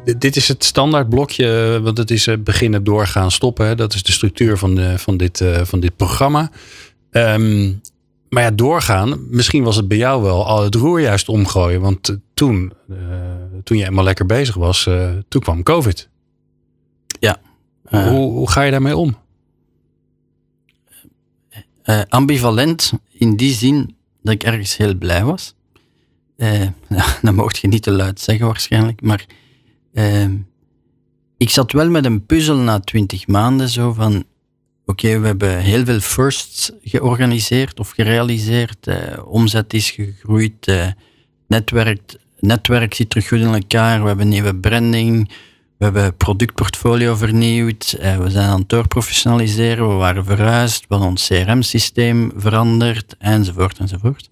[0.05, 3.67] D- Dit is het standaard blokje, want het is eh, beginnen, doorgaan, stoppen.
[3.67, 3.75] Hè.
[3.75, 6.51] Dat is de structuur van, de, van, dit, eh, van dit programma.
[7.11, 7.73] Ehm,
[8.29, 11.81] maar ja, doorgaan, misschien was het bij jou wel al het roer juist omgooien.
[11.81, 12.97] Want eh, toen, eh,
[13.63, 16.09] toen je eenmaal lekker bezig was, eh, toen kwam COVID.
[17.89, 19.17] Eh, hoe, hoe ga je daarmee om?
[22.09, 25.53] Ambivalent in die zin dat ik ergens heel blij was.
[26.39, 26.67] Uh,
[27.21, 29.25] dat mocht je niet te luid zeggen waarschijnlijk, maar
[29.93, 30.29] uh,
[31.37, 34.23] ik zat wel met een puzzel na twintig maanden zo van
[34.89, 38.87] oké, we hebben heel veel firsts georganiseerd of gerealiseerd.
[38.87, 40.71] Uh, omzet is gegroeid,
[41.47, 45.27] netwerk, netwerk zit terug goed in elkaar, we hebben nieuwe branding,
[45.77, 52.31] we hebben productportfolio vernieuwd, we zijn aan het doorprofessionaliseren, we waren verhuisd, we ons CRM-systeem
[52.35, 54.29] veranderd, enzovoort, enzovoort.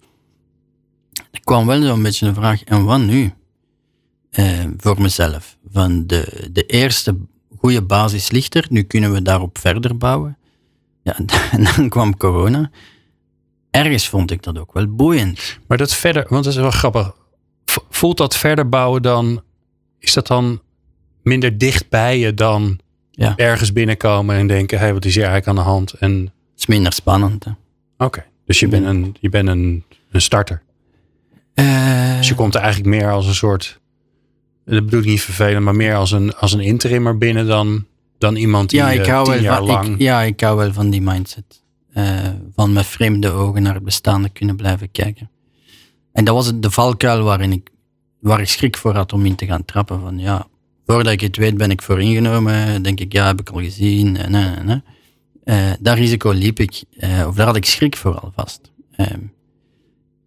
[1.30, 3.32] Er kwam wel zo'n beetje een vraag, en wat nu?
[4.30, 5.56] Eh, voor mezelf.
[5.72, 7.16] Van de, de eerste
[7.58, 10.37] goede basis ligt er, nu kunnen we daarop verder bouwen.
[11.02, 11.16] Ja,
[11.52, 12.70] en dan kwam corona.
[13.70, 15.58] Ergens vond ik dat ook wel boeiend.
[15.66, 17.12] Maar dat verder, want dat is wel grappig.
[17.90, 19.42] Voelt dat verder bouwen dan,
[19.98, 20.62] is dat dan
[21.22, 22.78] minder dicht bij je dan
[23.10, 23.36] ja.
[23.36, 25.92] ergens binnenkomen en denken, hé, hey, wat is hier eigenlijk aan de hand?
[25.92, 26.20] En...
[26.20, 27.46] Het is minder spannend.
[27.98, 30.62] Oké, dus je bent een, je bent een, een starter.
[31.54, 33.80] Uh, dus je komt er eigenlijk meer als een soort,
[34.64, 37.86] dat bedoel ik niet vervelend, maar meer als een, als een interimmer binnen dan,
[38.18, 39.88] dan iemand die ja, ik hou tien jaar van, lang...
[39.88, 41.62] Ik, ja, ik hou wel van die mindset.
[41.94, 45.30] Uh, van met vreemde ogen naar het bestaande kunnen blijven kijken.
[46.12, 47.70] En dat was de valkuil waarin ik,
[48.20, 50.00] waar ik schrik voor had om in te gaan trappen.
[50.00, 50.46] Van ja,
[50.86, 52.82] voordat ik het weet ben ik voor ingenomen.
[52.82, 54.12] Denk ik, ja, heb ik al gezien.
[54.12, 54.82] Nee, nee, nee.
[55.44, 56.82] Uh, dat risico liep ik,
[57.26, 58.72] of daar had ik schrik voor alvast.
[58.96, 59.20] Ehm,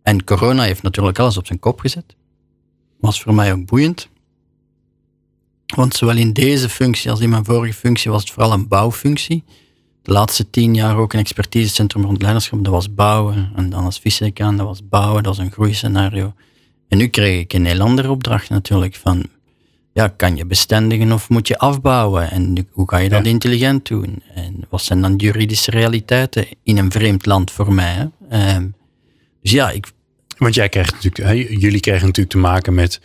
[0.03, 2.15] en corona heeft natuurlijk alles op zijn kop gezet.
[2.99, 4.09] Was voor mij ook boeiend.
[5.75, 9.43] Want zowel in deze functie als in mijn vorige functie was het vooral een bouwfunctie.
[10.01, 12.63] De laatste tien jaar ook een expertisecentrum rond leiderschap.
[12.63, 13.51] Dat was bouwen.
[13.55, 15.23] En dan als vice-decaan, dat was bouwen.
[15.23, 16.33] Dat was een groeiscenario.
[16.87, 18.95] En nu kreeg ik een heel andere opdracht natuurlijk.
[18.95, 19.25] Van,
[19.93, 22.31] ja, kan je bestendigen of moet je afbouwen?
[22.31, 24.23] En hoe ga je dat intelligent doen?
[24.33, 28.09] En wat zijn dan juridische realiteiten in een vreemd land voor mij?
[28.31, 28.73] Um,
[29.41, 29.91] dus ja, ik...
[30.37, 33.01] Want jij kreeg natuurlijk, jullie kregen natuurlijk te maken met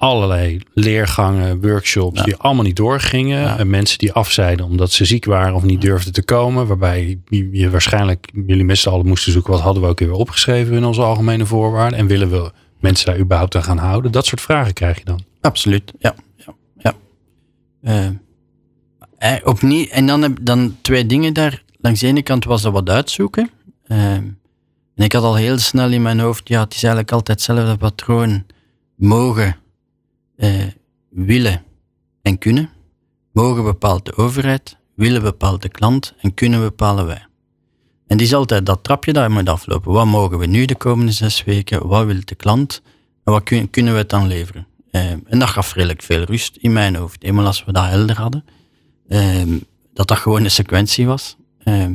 [0.00, 3.58] allerlei leergangen, workshops die allemaal niet doorgingen.
[3.58, 6.66] En mensen die afzeiden omdat ze ziek waren of niet durfden te komen.
[6.66, 10.76] Waarbij je waarschijnlijk, jullie met z'n allen moesten zoeken, wat hadden we ook weer opgeschreven
[10.76, 11.98] in onze algemene voorwaarden.
[11.98, 14.12] En willen we mensen daar überhaupt aan gaan houden?
[14.12, 15.24] Dat soort vragen krijg je dan.
[15.40, 16.14] Absoluut, ja.
[16.36, 16.94] ja, ja.
[17.82, 18.06] Uh,
[19.18, 21.62] eh, opnieuw, en dan heb dan twee dingen daar.
[21.80, 23.50] Langs de ene kant was dat wat uitzoeken.
[23.86, 24.38] Uh, en
[24.94, 28.44] ik had al heel snel in mijn hoofd, ja, het is eigenlijk altijd hetzelfde patroon.
[28.96, 29.56] Mogen,
[30.40, 30.66] eh,
[31.08, 31.62] willen
[32.22, 32.70] en kunnen.
[33.32, 37.26] Mogen bepaalt de overheid, willen bepaalt de klant en kunnen bepalen wij.
[38.06, 39.92] En die is altijd dat trapje daar moet aflopen.
[39.92, 41.86] Wat mogen we nu de komende zes weken?
[41.86, 42.82] Wat wil de klant?
[43.24, 44.66] En wat kun, kunnen we het dan leveren?
[44.90, 47.24] Eh, en dat gaf redelijk veel rust in mijn hoofd.
[47.24, 48.44] Eenmaal als we dat helder hadden.
[49.08, 49.42] Eh,
[49.94, 51.36] dat dat gewoon een sequentie was.
[51.58, 51.86] Eh,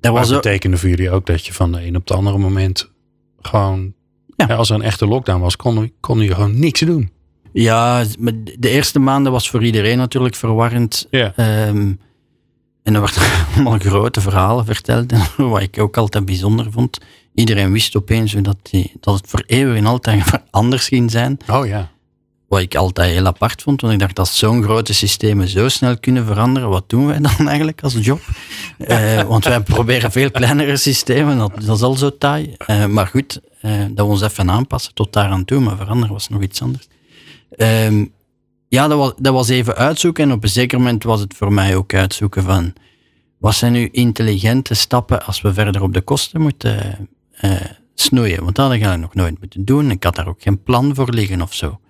[0.00, 2.90] dat was betekende voor jullie ook dat je van de een op het andere moment
[3.40, 3.94] gewoon,
[4.36, 4.46] ja.
[4.46, 7.10] als er een echte lockdown was, kon, kon je gewoon niks doen.
[7.52, 8.04] Ja,
[8.58, 11.06] de eerste maanden was voor iedereen natuurlijk verwarrend.
[11.10, 11.32] Ja.
[11.36, 11.92] Ehm,
[12.82, 13.22] en er werden
[13.54, 16.98] allemaal grote verhalen verteld, wat ik ook altijd bijzonder vond.
[17.34, 21.38] Iedereen wist opeens dat, die, dat het voor eeuwig en altijd anders ging zijn.
[21.48, 21.90] Oh ja.
[22.48, 25.98] Wat ik altijd heel apart vond, want ik dacht, als zo'n grote systemen zo snel
[25.98, 28.20] kunnen veranderen, wat doen wij dan eigenlijk als job?
[28.78, 32.54] uh, want wij proberen veel kleinere systemen, dat, dat is al zo taai.
[32.66, 36.12] Uh, maar goed, uh, dat we ons even aanpassen tot daar aan toe, maar veranderen
[36.12, 36.88] was nog iets anders.
[37.58, 38.04] Ehm,
[38.68, 41.52] ja, dat was, dat was even uitzoeken en op een zeker moment was het voor
[41.52, 42.72] mij ook uitzoeken van,
[43.38, 47.08] wat zijn nu intelligente stappen als we verder op de kosten moeten
[47.94, 48.44] snoeien?
[48.44, 49.90] Want dat had ik nog nooit moeten doen.
[49.90, 51.80] Ik had daar ook geen plan voor liggen of zo.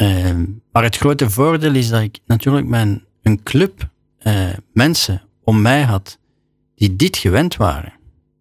[0.00, 0.32] Uh,
[0.72, 3.88] maar het grote voordeel is dat ik natuurlijk mijn, een club
[4.22, 6.18] uh, mensen om mij had
[6.74, 7.92] die dit gewend waren.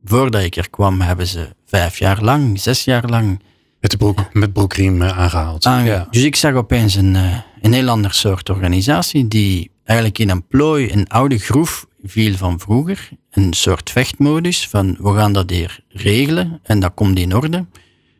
[0.03, 3.41] Voordat ik er kwam, hebben ze vijf jaar lang, zes jaar lang.
[3.87, 5.63] Met, de broek, met broekriem eh, aangehaald.
[5.63, 6.07] ja.
[6.11, 7.15] Dus ik zag opeens een,
[7.61, 12.59] een heel ander soort organisatie die eigenlijk in een plooi, een oude groef viel van
[12.59, 13.09] vroeger.
[13.31, 17.65] Een soort vechtmodus van we gaan dat hier regelen en dat komt in orde.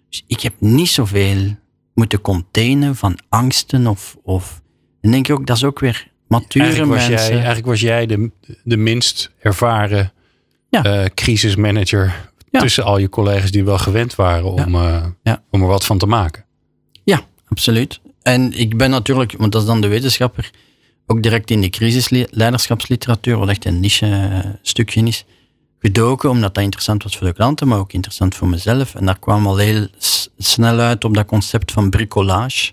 [0.09, 1.55] Dus ik heb niet zoveel
[1.93, 4.61] moeten containen van angsten of, of...
[5.01, 7.27] En denk je ook, dat is ook weer mature eigenlijk was mensen.
[7.27, 8.31] Jij, eigenlijk was jij de,
[8.63, 10.13] de minst ervaren
[10.69, 10.85] ja.
[10.85, 15.05] uh, crisismanager tussen al je collega's die wel gewend waren om, uh,
[15.49, 16.45] om er wat van te maken.
[17.03, 17.99] Ja, absoluut.
[18.21, 20.51] En ik ben natuurlijk, want dat is dan de wetenschapper,
[21.05, 25.25] ook direct in de crisisleiderschapsliteratuur, wat echt een niche eh, stukje is,
[25.79, 28.95] gedoken, omdat dat interessant was voor de klanten, maar ook interessant voor mezelf.
[28.95, 29.87] En daar kwam al heel
[30.37, 32.71] snel uit op dat concept van bricolage.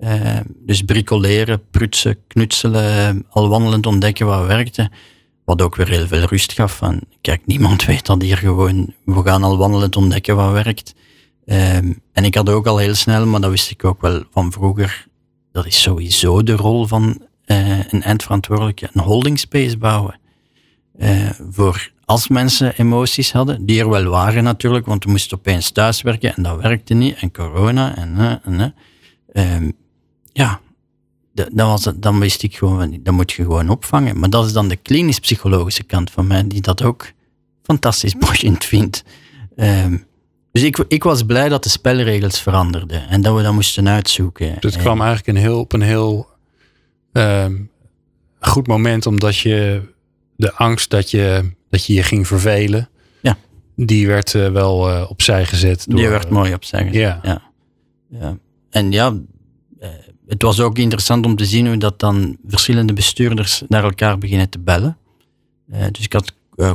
[0.00, 4.90] Uh, dus bricoleren, prutsen, knutselen, al wandelend ontdekken wat werkte.
[5.48, 6.76] Wat ook weer heel veel rust gaf.
[6.76, 10.94] Van, kijk, niemand weet dat hier gewoon, we gaan al wandelend ontdekken wat werkt.
[11.46, 14.52] Ehm, en ik had ook al heel snel, maar dat wist ik ook wel van
[14.52, 15.06] vroeger,
[15.52, 20.20] dat is sowieso de rol van uh, een eindverantwoordelijke, een holding space bouwen.
[20.98, 25.70] Uh, voor als mensen emoties hadden, die er wel waren natuurlijk, want we moesten opeens
[25.70, 28.74] thuiswerken en dat werkte niet, en corona en, en
[29.32, 29.70] uh,
[30.32, 30.60] ja,
[31.52, 34.18] dan, was het, dan wist ik gewoon, dat moet je gewoon opvangen.
[34.18, 37.12] Maar dat is dan de klinisch-psychologische kant van mij, die dat ook
[37.62, 39.04] fantastisch boeiend vindt.
[39.56, 40.06] Um,
[40.52, 44.56] dus ik, ik was blij dat de spelregels veranderden en dat we dat moesten uitzoeken.
[44.60, 46.28] Dus het kwam eigenlijk een heel, op een heel
[47.12, 47.70] um,
[48.40, 49.82] goed moment, omdat je
[50.36, 52.88] de angst dat je dat je je ging vervelen,
[53.20, 53.36] ja.
[53.76, 55.84] die werd uh, wel uh, opzij gezet.
[55.88, 56.94] Door, die werd mooi opzij gezet.
[56.94, 57.20] Ja.
[57.22, 57.42] ja.
[58.08, 58.38] ja.
[58.70, 59.14] En ja,
[60.28, 64.48] het was ook interessant om te zien hoe dat dan verschillende bestuurders naar elkaar beginnen
[64.48, 64.96] te bellen.
[65.66, 66.32] dus ik had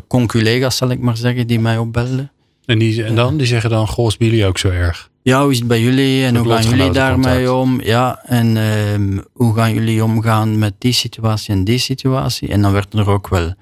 [0.08, 2.32] conculega's, zal ik maar zeggen, die mij opbelden.
[2.66, 3.38] En, die, en dan?
[3.38, 5.10] Die zeggen dan, goh, is bij jullie ook zo erg?
[5.22, 7.82] Ja, hoe is het bij jullie en hoe gaan jullie daarmee om?
[7.82, 12.50] Ja, en uh, hoe gaan jullie omgaan met die situatie en die situatie?
[12.50, 13.54] En dan werd er ook wel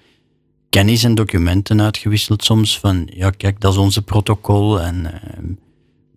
[0.70, 5.56] kennis en documenten uitgewisseld soms van, ja kijk, dat is onze protocol en uh,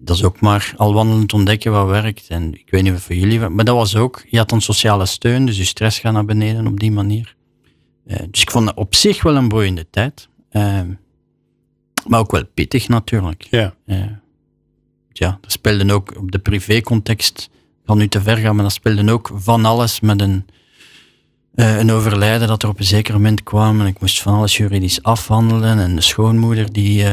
[0.05, 2.27] dat is ook maar al wandelend ontdekken wat werkt.
[2.29, 5.07] En ik weet niet of voor jullie, maar dat was ook, je had dan sociale
[5.07, 7.37] steun, dus je stress gaat naar beneden op die manier.
[8.07, 10.29] Uh, dus ik vond het op zich wel een boeiende tijd.
[10.53, 10.81] Uh,
[12.07, 13.43] maar ook wel pittig natuurlijk.
[13.51, 13.75] Ja.
[15.13, 17.51] ja, er speelden ook op de privécontext,
[17.85, 20.47] van nu te ver gaan, maar er speelden ook van alles met een
[21.55, 24.57] uh, een overlijden dat er op een zeker moment kwam en ik moest van alles
[24.57, 27.05] juridisch afhandelen en de schoonmoeder die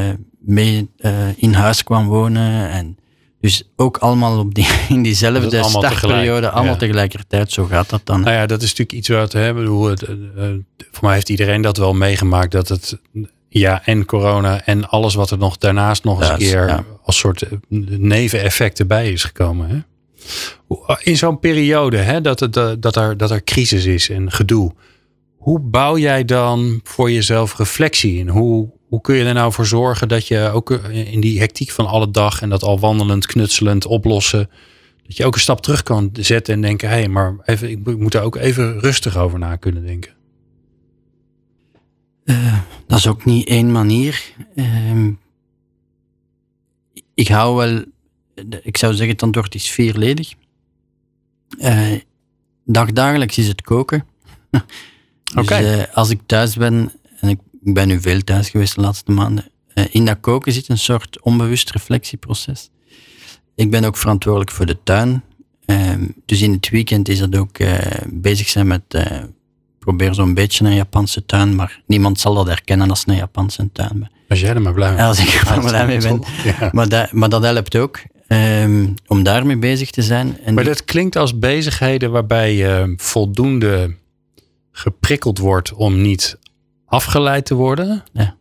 [0.41, 2.97] mee uh, in huis kwam wonen en
[3.41, 8.01] dus ook allemaal op die, in diezelfde allemaal startperiode, tegelijk, allemaal tegelijkertijd, zo gaat dat
[8.03, 8.21] dan.
[8.21, 10.05] Nou ja, dat is natuurlijk iets wat, hè, bedoel, het,
[10.91, 12.97] voor mij heeft iedereen dat wel meegemaakt, dat het,
[13.49, 16.83] ja, en corona en alles wat er nog daarnaast nog eens een keer ja.
[17.03, 17.43] als soort
[17.97, 19.69] neveneffecten bij is gekomen.
[19.69, 19.79] Hè?
[21.03, 24.73] In zo'n periode hè, dat, het, eh, dat, er, dat er crisis is en gedoe.
[25.37, 28.27] Hoe bouw jij dan voor jezelf reflectie in?
[28.27, 31.71] Hoe, hoe kun je er nou voor zorgen dat je ook eh, in die hectiek
[31.71, 34.49] van alle dag en dat al wandelend, knutselend oplossen,
[35.03, 37.97] dat je ook een stap terug kan zetten en denken: hé, hey, maar even, ik
[37.97, 40.11] moet daar ook even rustig over na kunnen denken?
[42.23, 44.33] Uh, dat is ook niet één manier.
[44.55, 45.07] Uh,
[47.13, 47.83] ik hou wel
[48.61, 50.33] ik zou zeggen, het antwoord is vierledig.
[51.59, 51.99] Uh,
[52.65, 54.05] dagdagelijks is het koken.
[55.47, 56.91] dus als ik thuis ben, en
[57.63, 60.77] ik, ben nu veel thuis geweest de laatste maanden, uh, in dat koken zit een
[60.77, 62.69] soort onbewust reflectieproces.
[63.55, 65.23] Ik ben ook verantwoordelijk voor de tuin.
[65.65, 67.57] Ehm, dus in het weekend is dat ook
[68.07, 68.83] bezig zijn met
[69.79, 74.09] probeer zo'n beetje een Japanse tuin, maar niemand zal dat herkennen als een Japanse tuin.
[74.29, 75.07] Als jij er maar blij mee bent.
[75.07, 76.23] Als ik er maar blij mee ben.
[76.43, 76.69] Ja.
[76.71, 77.99] Maar, dat, maar dat helpt ook.
[78.27, 80.37] Um, om daarmee bezig te zijn.
[80.43, 83.95] En maar dat klinkt als bezigheden waarbij je voldoende
[84.71, 86.37] geprikkeld wordt om niet
[86.91, 88.03] afgeleid te worden.
[88.13, 88.35] Ja.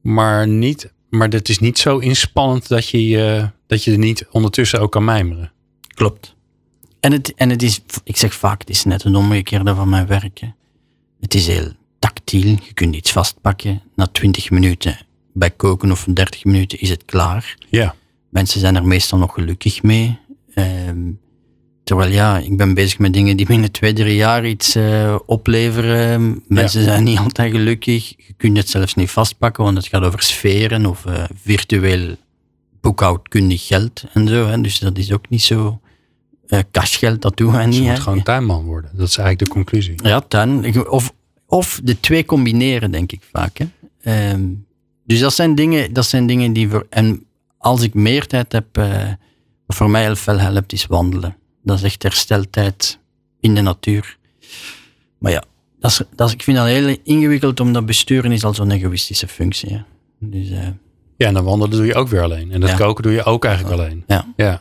[0.00, 4.26] Maar, niet, maar dat is niet zo inspannend dat je, uh, dat je er niet
[4.30, 5.52] ondertussen ook kan mijmeren.
[5.94, 6.36] Klopt.
[7.00, 10.06] En het, en het is, ik zeg vaak, het is net een omgekeerde van mijn
[10.06, 10.40] werk.
[11.20, 12.48] Het is heel tactiel.
[12.48, 13.82] Je kunt iets vastpakken.
[13.94, 14.98] Na 20 minuten
[15.32, 17.56] bij koken of 30 minuten is het klaar.
[17.68, 17.94] Ja.
[18.28, 20.18] Mensen zijn er meestal nog gelukkig mee.
[20.54, 21.20] Um,
[21.88, 26.42] terwijl ja, ik ben bezig met dingen die binnen twee, drie jaar iets uh, opleveren.
[26.48, 28.08] Mensen zijn niet altijd gelukkig.
[28.08, 32.16] Je kunt het zelfs niet vastpakken, want het gaat over sferen of uh, virtueel
[32.80, 34.46] boekhoudkundig geld en zo.
[34.46, 34.60] Hè.
[34.60, 35.80] Dus dat is ook niet zo
[36.46, 37.74] uh, cashgeld, dat doen we niet.
[37.74, 38.90] Je moet gewoon tuinman worden.
[38.94, 39.94] Dat is eigenlijk de conclusie.
[39.96, 40.88] Ja, tuin.
[40.90, 41.12] Of,
[41.46, 43.58] of de twee combineren, denk ik vaak.
[43.58, 44.30] Hè.
[44.32, 44.66] Um,
[45.04, 46.86] dus dat zijn dingen, dat zijn dingen die voor.
[46.90, 47.24] En
[47.58, 48.76] als ik meer tijd heb,
[49.66, 51.36] wat voor mij heel veel helpt, is wandelen.
[51.62, 52.98] Dat is echt hersteltijd
[53.40, 54.16] in de natuur.
[55.18, 55.42] Maar ja,
[55.80, 59.28] dat is, dat is, ik vind dat heel ingewikkeld, omdat besturen is al zo'n egoïstische
[59.28, 59.72] functie.
[59.72, 59.80] Hè.
[60.20, 60.68] Dus, uh,
[61.16, 62.52] ja, en dan wandelen doe je ook weer alleen.
[62.52, 64.04] En dat koken doe je ook eigenlijk alleen.
[64.06, 64.32] Ja.
[64.36, 64.60] ja.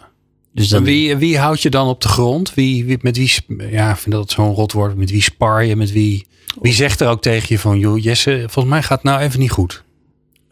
[0.54, 2.54] Dus dan, wie, wie houdt je dan op de grond?
[2.54, 3.32] Wie, wie met wie,
[3.70, 4.96] ja, ik vind dat zo'n rot woord.
[4.96, 5.76] Met wie spar je?
[5.76, 6.28] Met wie,
[6.62, 9.40] wie zegt er ook tegen je van, joh, Jesse, volgens mij gaat het nou even
[9.40, 9.84] niet goed?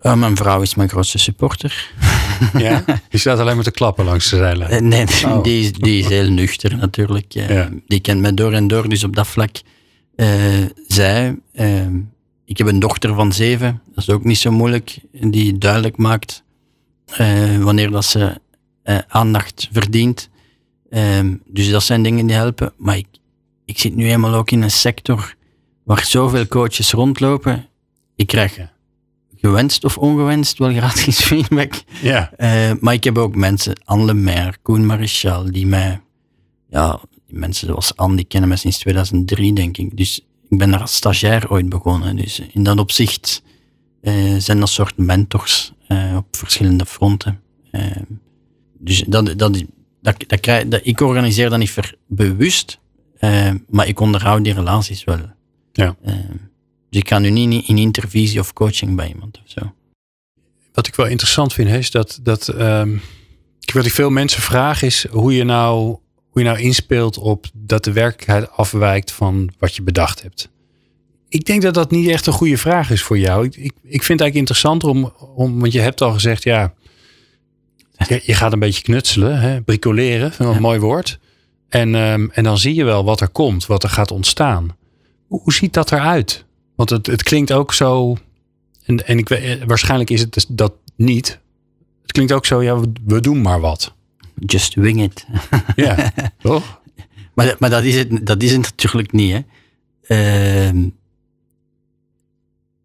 [0.02, 1.92] Uh, mijn vrouw is mijn grootste supporter.
[2.58, 2.84] Ja?
[3.10, 4.70] Die staat alleen maar te klappen langs de zijlijn.
[4.70, 5.44] Eh, nee, oh.
[5.44, 7.32] die, is, die is heel nuchter natuurlijk.
[7.32, 7.70] Ja.
[7.88, 9.62] Die kent mij door en door, dus op dat vlak.
[10.16, 10.28] Uh,
[10.88, 11.88] zij, uh,
[12.46, 16.44] ik heb een dochter van zeven, dat is ook niet zo moeilijk, die duidelijk maakt
[17.60, 18.42] wanneer dat ze
[19.08, 20.30] aandacht verdient.
[20.90, 22.74] Ehm, dus dat zijn dingen die helpen.
[22.78, 23.08] Maar ik,
[23.66, 25.36] ik zit nu eenmaal ook in een sector
[25.84, 27.68] waar zoveel coaches rondlopen.
[28.16, 28.58] Ik krijg
[29.46, 31.84] gewenst of ongewenst wel gratis feedback.
[32.02, 32.32] Ja.
[32.38, 36.02] Uh, maar ik heb ook mensen, Anne Lemaire, Koen Marichal, die mij,
[36.70, 39.98] ja, die mensen zoals Anne, die kennen mij sinds 2003, denk ik.
[39.98, 42.16] Dus ik ben daar als stagiair ooit begonnen.
[42.16, 43.44] Dus in dat opzicht
[44.02, 47.42] uh, zijn dat soort mentors uh, op verschillende fronten.
[48.80, 49.64] dus dat, dat,
[50.02, 52.80] dat, dat, krijg, dat, ik organiseer dat niet ver, bewust,
[53.70, 55.20] maar ik onderhoud die relaties wel.
[55.72, 55.96] Ja.
[56.96, 59.74] Dus ik ga nu niet in intervisie of coaching bij iemand of zo.
[60.74, 63.02] Wat ik wel interessant vind is dat, dat um,
[63.74, 65.98] wat ik veel mensen vraag is hoe je, nou,
[66.30, 70.50] hoe je nou inspeelt op dat de werkelijkheid afwijkt van wat je bedacht hebt.
[71.30, 73.46] Ik denk dat dat niet echt een goede vraag is voor jou.
[73.46, 76.74] Ik, ik, ik vind het eigenlijk interessanter om, om, want je hebt al gezegd, ja,
[78.08, 80.60] je, je gaat een beetje knutselen, hè, bricoleren, een ja.
[80.60, 81.20] mooi woord.
[81.70, 84.78] En, um, en dan zie je wel wat er komt, wat er gaat ontstaan.
[85.28, 86.46] Hoe, hoe ziet dat eruit?
[86.76, 88.18] Want het, het klinkt ook zo.
[88.84, 91.40] En, en ik, eh, waarschijnlijk is het dus dat niet.
[92.02, 93.94] Het klinkt ook zo, ja, we, doen maar wat.
[94.36, 95.26] Just wing it.
[95.76, 96.82] Ja, toch?
[97.34, 99.32] Maar, maar dat, is het, dat is het natuurlijk niet.
[99.34, 99.42] Hè.
[100.08, 100.84] Uh,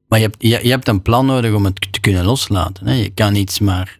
[0.09, 2.87] maar je hebt, je, je, hebt een plan nodig om het te kunnen loslaten.
[2.87, 2.94] Hè.
[2.94, 3.98] Je kan iets maar.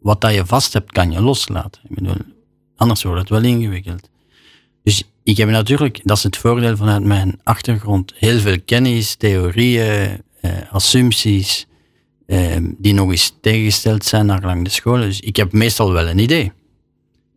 [0.00, 1.80] Wat dat je vast hebt, kan je loslaten.
[1.88, 2.16] Ik bedoel,
[2.76, 4.08] anders wordt het wel ingewikkeld.
[4.82, 10.22] Dus ik heb natuurlijk, dat is het voordeel vanuit mijn achtergrond, heel veel kennis, theorieën,
[10.40, 11.66] eh, assumpties,
[12.26, 15.08] eh, die nog eens tegengesteld zijn naar lang de scholen.
[15.08, 16.52] Dus ik heb meestal wel een idee.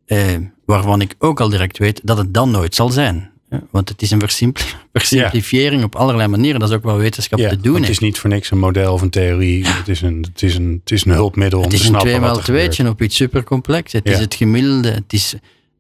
[0.06, 0.20] Eh,
[0.66, 3.30] waarvan ik ook al direct weet dat het dan nooit zal zijn.
[3.72, 4.22] Want het is een
[4.94, 6.60] versimplifiering op allerlei manieren.
[6.60, 7.80] Dat is ook wel wetenschap te doen.
[7.80, 9.68] Het is niet voor niks een model of een theorie.
[9.68, 12.38] Het is een, het is een, het is een hulpmiddel om te snappen Het is
[12.38, 13.92] een 2 x op iets supercomplex.
[13.92, 14.90] Het is het gemiddelde.
[14.90, 15.36] Het is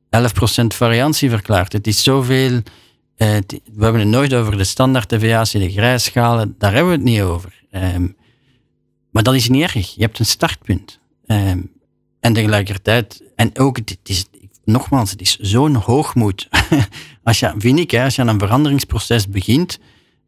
[0.10, 1.74] 11% variantie verklaard.
[1.74, 2.62] Het is zoveel.
[3.15, 3.38] Eh,
[3.74, 7.63] we hebben het nooit over de standaarddeviatie, de grijsschalen, daar hebben we het niet over.
[7.72, 8.15] Um,
[9.12, 9.96] maar dat is niet erg.
[9.96, 11.00] Je hebt een startpunt.
[11.26, 11.72] Um,
[12.20, 14.26] en tegelijkertijd, en ook, het, is,
[14.63, 16.50] nogmaals, het is zo'n hoogmoed.
[17.24, 19.80] als je, vind ik, als je aan een veranderingsproces begint,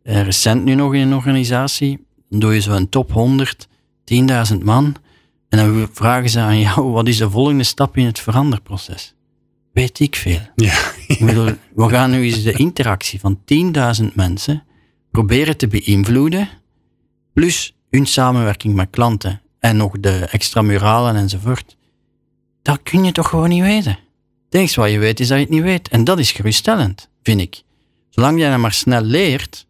[0.04, 3.68] uh, recent nu nog in een organisatie, dan doe je zo'n top 100,
[4.52, 4.96] 10.000 man,
[5.50, 9.14] en dan vragen ze aan jou, wat is de volgende stap in het veranderproces?
[9.80, 10.40] Weet ik veel.
[10.56, 10.92] Ja.
[11.08, 13.40] Ik bedoel, we gaan nu eens de interactie van
[14.02, 14.64] 10.000 mensen
[15.12, 16.50] proberen te beïnvloeden,
[17.34, 21.78] plus hun samenwerking met klanten en nog de extramuralen enzovoort.
[22.62, 23.92] Dat kun je toch gewoon niet weten.
[24.46, 25.88] Het enige wat je weet is dat je het niet weet.
[25.88, 27.62] En dat is geruststellend, vind ik.
[28.10, 29.68] Zolang jij dat maar snel leert,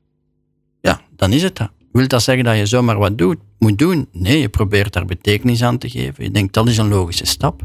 [0.82, 1.72] ja, dan is het dat.
[1.92, 4.08] Wil dat zeggen dat je zomaar wat doet, moet doen?
[4.12, 6.24] Nee, je probeert daar betekenis aan te geven.
[6.24, 7.62] Je denkt dat is een logische stap,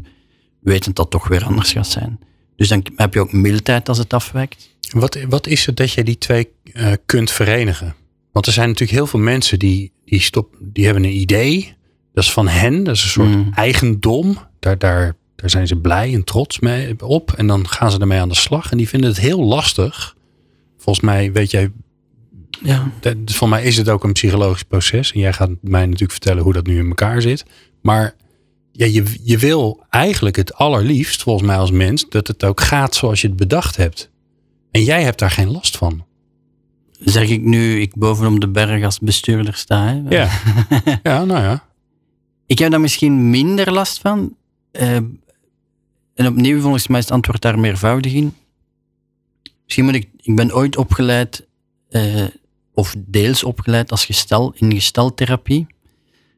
[0.59, 2.19] wetend dat het toch weer anders gaat zijn.
[2.55, 4.69] Dus dan heb je ook mildheid als het afwijkt.
[4.91, 7.95] Wat, wat is het dat je die twee uh, kunt verenigen?
[8.31, 11.75] Want er zijn natuurlijk heel veel mensen die, die, stop, die hebben een idee.
[12.13, 12.83] Dat is van hen.
[12.83, 13.51] Dat is een soort mm.
[13.53, 14.37] eigendom.
[14.59, 17.31] Daar, daar, daar zijn ze blij en trots mee op.
[17.31, 18.71] En dan gaan ze ermee aan de slag.
[18.71, 20.15] En die vinden het heel lastig.
[20.77, 21.71] Volgens mij weet jij.
[22.63, 22.91] Ja.
[23.25, 25.11] voor mij is het ook een psychologisch proces.
[25.11, 27.45] En jij gaat mij natuurlijk vertellen hoe dat nu in elkaar zit.
[27.81, 28.15] Maar
[28.77, 32.95] ja, je, je wil eigenlijk het allerliefst, volgens mij als mens, dat het ook gaat
[32.95, 34.09] zoals je het bedacht hebt.
[34.71, 36.05] En jij hebt daar geen last van.
[36.99, 39.85] Zeg ik nu, ik bovenop de berg als bestuurder sta.
[39.85, 40.15] Hè?
[40.15, 40.29] Ja.
[41.03, 41.63] ja, nou ja.
[42.45, 44.35] Ik heb daar misschien minder last van.
[44.71, 44.95] Uh,
[46.15, 48.33] en opnieuw, volgens mij is het antwoord daar meervoudig in.
[49.63, 51.47] Misschien moet ik, ik ben ooit opgeleid,
[51.89, 52.27] uh,
[52.73, 55.67] of deels opgeleid als gestel, in gesteltherapie.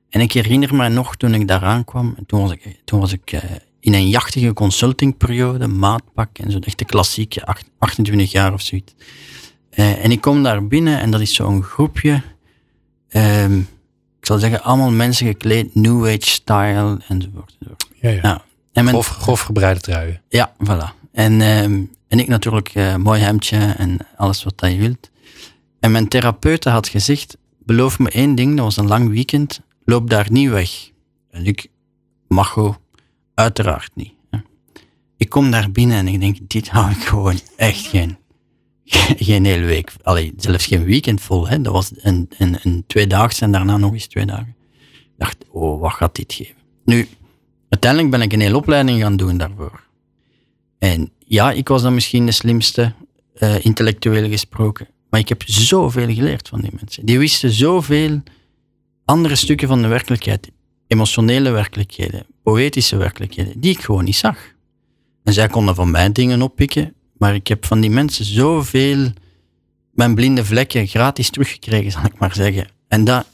[0.09, 3.31] En ik herinner me nog toen ik daar aankwam, toen was ik, toen was ik
[3.31, 3.41] uh,
[3.79, 7.45] in een jachtige consultingperiode, maatpak en zo, echt de klassieke,
[7.77, 8.93] 28 jaar of zoiets.
[9.75, 12.21] Uh, en ik kom daar binnen en dat is zo'n groepje,
[13.09, 13.67] um,
[14.19, 17.55] ik zal zeggen, allemaal mensen gekleed, New Age style enzovoort.
[17.59, 17.87] enzovoort.
[18.01, 18.21] Ja, ja.
[18.21, 18.39] Nou,
[18.73, 20.21] en men, grof, grof gebreide truien.
[20.29, 21.07] Ja, voilà.
[21.11, 25.09] En, um, en ik natuurlijk uh, mooi hemdje en alles wat je wilt.
[25.79, 30.09] En mijn therapeute had gezegd, beloof me één ding, dat was een lang weekend, loop
[30.09, 30.91] daar niet weg.
[31.29, 31.67] En ik,
[32.27, 32.75] Macho,
[33.33, 34.13] uiteraard niet.
[35.17, 38.17] Ik kom daar binnen en ik denk, dit hou ik gewoon echt geen,
[39.27, 39.93] geen hele week.
[40.03, 41.47] Allee, zelfs geen weekend vol.
[41.47, 41.61] Hè.
[41.61, 44.55] Dat was een, een, een tweedaags en daarna nog eens twee dagen.
[44.81, 46.55] Ik dacht, oh, wat gaat dit geven?
[46.85, 47.07] Nu,
[47.69, 49.83] uiteindelijk ben ik een hele opleiding gaan doen daarvoor.
[50.79, 52.93] En ja, ik was dan misschien de slimste,
[53.35, 54.87] uh, intellectueel gesproken.
[55.09, 57.05] Maar ik heb zoveel geleerd van die mensen.
[57.05, 58.21] Die wisten zoveel
[59.07, 60.51] andere stukken van de werkelijkheid,
[60.87, 64.37] emotionele werkelijkheden, poëtische werkelijkheden, die ik gewoon niet zag.
[65.23, 69.11] En zij konden van mij dingen oppikken, maar ik heb van die mensen zoveel
[69.91, 72.67] mijn blinde vlekken gratis teruggekregen, zal ik maar zeggen.
[72.87, 73.25] En dat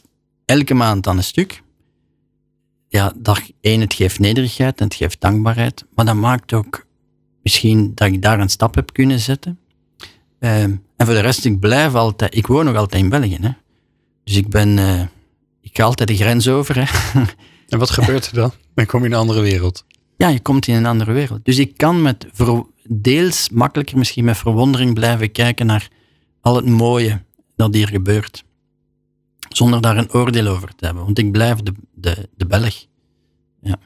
[0.44, 1.62] elke maand dan een stuk.
[2.88, 5.84] Ja, dag één, het geeft nederigheid en het geeft dankbaarheid.
[5.94, 6.86] Maar dat maakt ook
[7.42, 9.58] misschien dat ik daar een stap heb kunnen zetten.
[10.38, 13.38] Ehm, en voor de rest, ik blijf altijd, ik woon nog altijd in België.
[13.40, 13.50] Hè.
[14.24, 15.02] Dus ik ben, uh,
[15.74, 16.76] ik ga altijd de grens over.
[16.76, 16.84] Hè.
[17.68, 18.52] En wat gebeurt er dan?
[18.74, 19.84] Dan kom je in een andere wereld.
[20.16, 21.44] Ja, je komt in een andere wereld.
[21.44, 22.26] Dus ik kan met
[22.88, 25.88] deels makkelijker misschien met verwondering blijven kijken naar
[26.40, 27.22] al het mooie
[27.56, 28.44] dat hier gebeurt.
[29.48, 31.04] Zonder daar een oordeel over te hebben.
[31.04, 32.86] Want ik blijf de, de, de Belg.
[33.60, 33.76] Ja.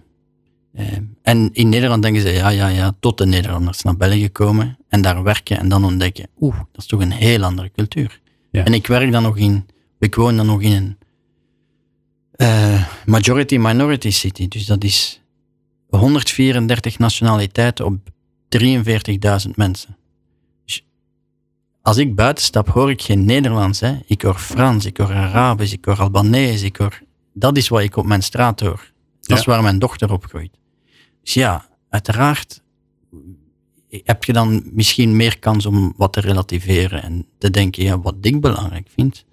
[0.75, 4.79] Ehm, en in Nederland denken ze, ja, ja, ja, tot de Nederlanders naar België komen
[4.89, 8.21] en daar werken en dan ontdekken, oeh, dat is toch een heel andere cultuur.
[8.51, 8.65] Ja.
[8.65, 9.67] En ik werk dan nog in,
[9.99, 10.99] ik woon dan nog in een
[12.43, 14.49] uh, majority-minority city.
[14.49, 15.23] Dus dat is
[15.89, 17.99] 134 nationaliteiten op
[18.49, 19.97] 43.000 mensen.
[20.65, 20.85] Dus
[21.83, 23.81] als ik buiten stap, hoor ik geen Nederlands.
[23.81, 23.99] Hè.
[24.07, 26.65] Ik hoor Frans, ik hoor Arabisch, ik hoor Albanese.
[26.65, 27.03] Ik hoor...
[27.35, 28.93] Dat is wat ik op mijn straat hoor.
[29.21, 30.59] Dat is waar mijn dochter opgroeit.
[31.23, 32.63] Dus ja, uiteraard
[33.91, 38.15] heb je dan misschien meer kans om wat te relativeren en te denken, ja, wat
[38.21, 39.25] ik belangrijk vind.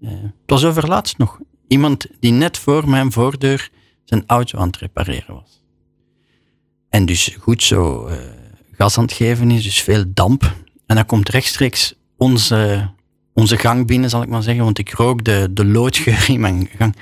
[0.00, 3.70] Uh, het was overlaatst nog iemand die net voor mijn voordeur
[4.04, 5.62] zijn auto aan het repareren was.
[6.88, 8.14] En dus goed zo uh,
[8.72, 10.54] gas aan het geven is, dus veel damp.
[10.86, 12.90] En dan komt rechtstreeks onze,
[13.32, 16.68] onze gang binnen, zal ik maar zeggen, want ik rook de, de loodgeur in mijn
[16.76, 16.96] gang.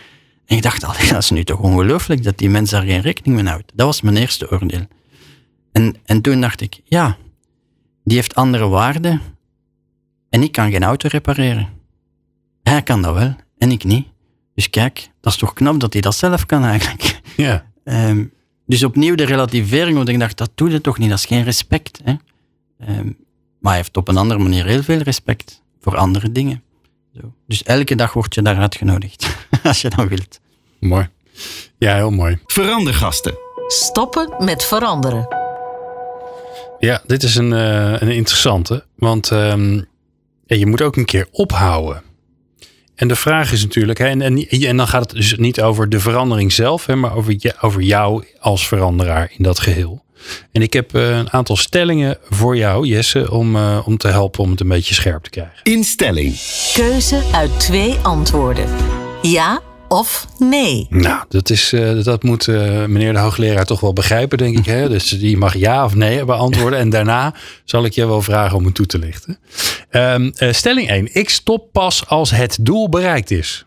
[0.47, 3.37] En ik dacht, allee, dat is nu toch ongelooflijk dat die mens daar geen rekening
[3.37, 3.73] mee houdt.
[3.75, 4.87] Dat was mijn eerste oordeel.
[5.73, 7.17] En, en toen dacht ik, ja,
[8.05, 9.21] die heeft andere waarden
[10.31, 11.69] en ik kan geen auto repareren.
[12.63, 14.07] Hij kan dat wel en ik niet.
[14.57, 17.15] Dus kijk, dat is toch knap dat hij dat zelf kan eigenlijk.
[17.37, 17.67] Ja.
[17.85, 18.33] Um,
[18.67, 21.45] dus opnieuw de relativering, want ik dacht, dat doet het toch niet, dat is geen
[21.45, 22.01] respect.
[22.05, 22.15] Hè?
[22.89, 23.17] Um,
[23.61, 26.63] maar hij heeft op een andere manier heel veel respect voor andere dingen.
[27.15, 27.35] Zo.
[27.47, 30.41] Dus elke dag word je daar uitgenodigd, als je dat wilt.
[30.81, 31.09] Mooi.
[31.79, 32.39] Ja, heel mooi.
[32.47, 33.39] Verandergasten.
[33.67, 35.29] Stoppen met veranderen.
[36.79, 38.85] Ja, dit is een, uh, een interessante.
[38.95, 39.87] Want um,
[40.47, 42.03] je moet ook een keer ophouden.
[42.97, 45.89] En de vraag is natuurlijk, hè, en, en, en dan gaat het dus niet over
[45.89, 50.05] de verandering zelf, hè, maar over, je, over jou als veranderaar in dat geheel.
[50.53, 54.43] En ik heb uh, een aantal stellingen voor jou, Jesse, om, uh, om te helpen
[54.43, 55.63] om het een beetje scherp te krijgen.
[55.63, 56.35] Instelling.
[56.73, 58.69] Keuze uit twee antwoorden.
[59.23, 60.87] Ja of nee?
[60.91, 64.67] Nou, dat, is, uh, dat moet uh, meneer de hoogleraar toch wel begrijpen, denk ik.
[64.67, 64.89] Hè?
[64.97, 66.79] Dus die mag ja of nee beantwoorden.
[66.79, 67.35] en daarna
[67.65, 69.39] zal ik je wel vragen om het toe te lichten.
[69.91, 71.15] Um, uh, stelling 1.
[71.15, 73.65] Ik stop pas als het doel bereikt is.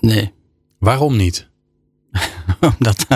[0.00, 0.32] Nee.
[0.78, 1.48] Waarom niet?
[2.78, 3.06] Omdat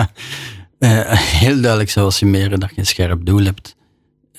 [0.79, 3.75] heel duidelijk zou signaleren dat je een scherp doel hebt.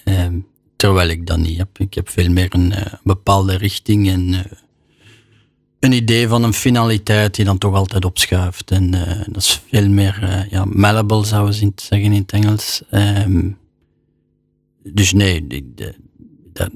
[0.04, 0.38] Ehm,
[0.76, 1.78] terwijl ik dat niet heb.
[1.78, 4.46] Ik heb veel meer een bepaalde richting en
[5.80, 8.70] een idee van een finaliteit die dan toch altijd opschuift.
[8.70, 12.82] En uh, dat is veel meer uh, ja, malleable, zouden ze zeggen in het Engels.
[12.90, 13.58] Um,
[14.82, 16.70] dus nee, dat,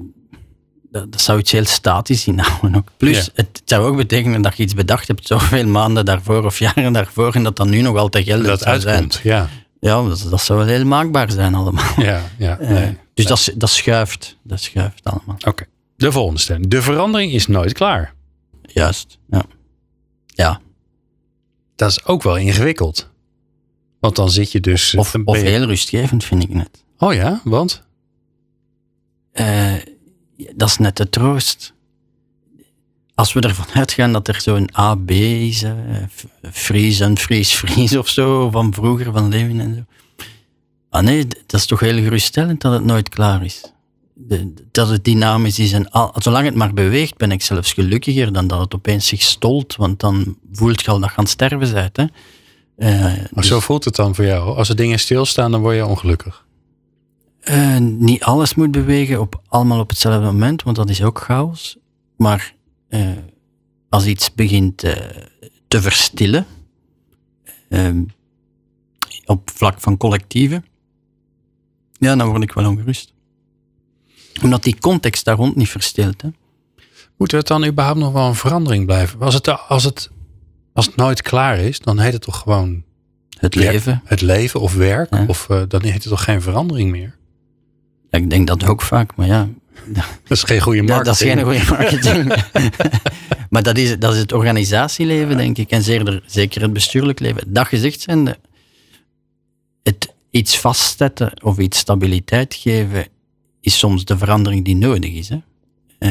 [0.91, 2.75] dat, dat, zou iets heel statisch inhouden.
[2.75, 2.87] Ook.
[2.97, 3.31] Plus, ja.
[3.35, 7.35] het zou ook betekenen dat je iets bedacht hebt zoveel maanden daarvoor of jaren daarvoor
[7.35, 9.27] en dat dan nu nog altijd geldig dat zou uitkomt, zijn.
[9.35, 9.49] Ja,
[9.79, 11.93] ja dat, dat zou wel heel maakbaar zijn allemaal.
[11.97, 12.97] Ja, ja, Uh, nee.
[13.13, 14.37] dus dat, dat schuift.
[14.43, 15.35] Dat schuift allemaal.
[15.35, 15.67] Oké, okay.
[15.95, 16.67] de volgende stelling.
[16.67, 18.13] De verandering is nooit klaar.
[18.67, 19.45] Juist, ja.
[20.25, 20.61] Ja.
[21.75, 23.09] Dat is ook wel ingewikkeld.
[23.99, 24.95] Want dan zit je dus...
[24.95, 26.83] Of, of heel rustgevend, vind ik net.
[26.97, 27.83] Oh ja, want?
[29.33, 29.73] Uh,
[30.55, 31.73] dat is net de troost.
[33.15, 35.73] Als we ervan uitgaan dat er zo'n A, B is, uh,
[36.51, 39.83] Fries en Fries, Fries of zo, van vroeger, van Levin en zo.
[40.89, 43.73] Ah nee, dat is toch heel geruststellend dat het nooit klaar is
[44.13, 45.71] de, dat het dynamisch is.
[45.71, 49.21] En al, zolang het maar beweegt, ben ik zelfs gelukkiger dan dat het opeens zich
[49.21, 49.75] stolt.
[49.75, 51.97] Want dan voelt je al dat je aan het sterven bent.
[51.97, 52.05] Hè.
[52.77, 54.57] Uh, maar dus, zo voelt het dan voor jou?
[54.57, 56.45] Als er dingen stilstaan, dan word je ongelukkig?
[57.43, 61.77] Uh, niet alles moet bewegen op, allemaal op hetzelfde moment, want dat is ook chaos.
[62.17, 62.53] Maar
[62.89, 63.09] uh,
[63.89, 64.77] als iets begint
[65.67, 66.45] te verstillen,
[69.25, 70.65] op vlak van collectieven,
[71.91, 73.12] ja, dan word ik wel ongerust
[74.41, 76.21] omdat die context daar rond niet verstilt.
[76.21, 76.29] Hè?
[77.17, 79.19] Moet het dan überhaupt nog wel een verandering blijven?
[79.19, 80.09] Als het, als het,
[80.73, 82.83] als het nooit klaar is, dan heet het toch gewoon...
[83.37, 84.01] Het leven.
[84.05, 85.13] Het leven of werk.
[85.13, 85.25] Ja.
[85.27, 87.15] Of uh, dan heet het toch geen verandering meer?
[88.09, 89.49] Ja, ik denk dat ook vaak, maar ja.
[90.27, 91.05] Dat is geen goede marketing.
[91.05, 92.43] dat is geen goede marketing.
[93.49, 95.69] maar dat is, dat is het organisatieleven, denk ik.
[95.69, 97.53] En zeker, zeker het bestuurlijk leven.
[97.53, 98.35] Dat gezegd zijn,
[99.83, 103.07] het iets vastzetten of iets stabiliteit geven
[103.63, 105.29] is soms de verandering die nodig is.
[105.29, 105.37] Hè.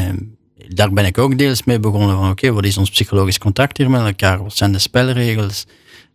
[0.09, 0.37] Um,
[0.69, 3.91] daar ben ik ook deels mee begonnen van oké, wat is ons psychologisch contact hier
[3.91, 4.43] met elkaar?
[4.43, 5.67] Wat zijn de spelregels?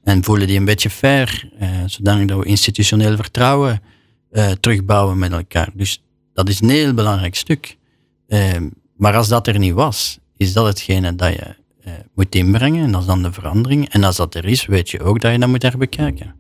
[0.04, 3.82] En voelen die een beetje fair, uh, zodanig dat we institutioneel vertrouwen
[4.32, 5.70] uh, terugbouwen met elkaar.
[5.74, 7.78] Dus dat is een heel belangrijk stuk.
[8.28, 11.56] Ehm, maar als dat er niet was, is dat hetgene dat je
[11.88, 12.84] uh, moet inbrengen.
[12.84, 13.90] En dat is dan de verandering.
[13.90, 16.36] En als dat er is, weet je ook dat je dat moet herbekijken.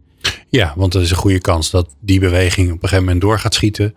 [0.50, 3.40] Ja, want er is een goede kans dat die beweging op een gegeven moment door
[3.40, 3.96] gaat schieten.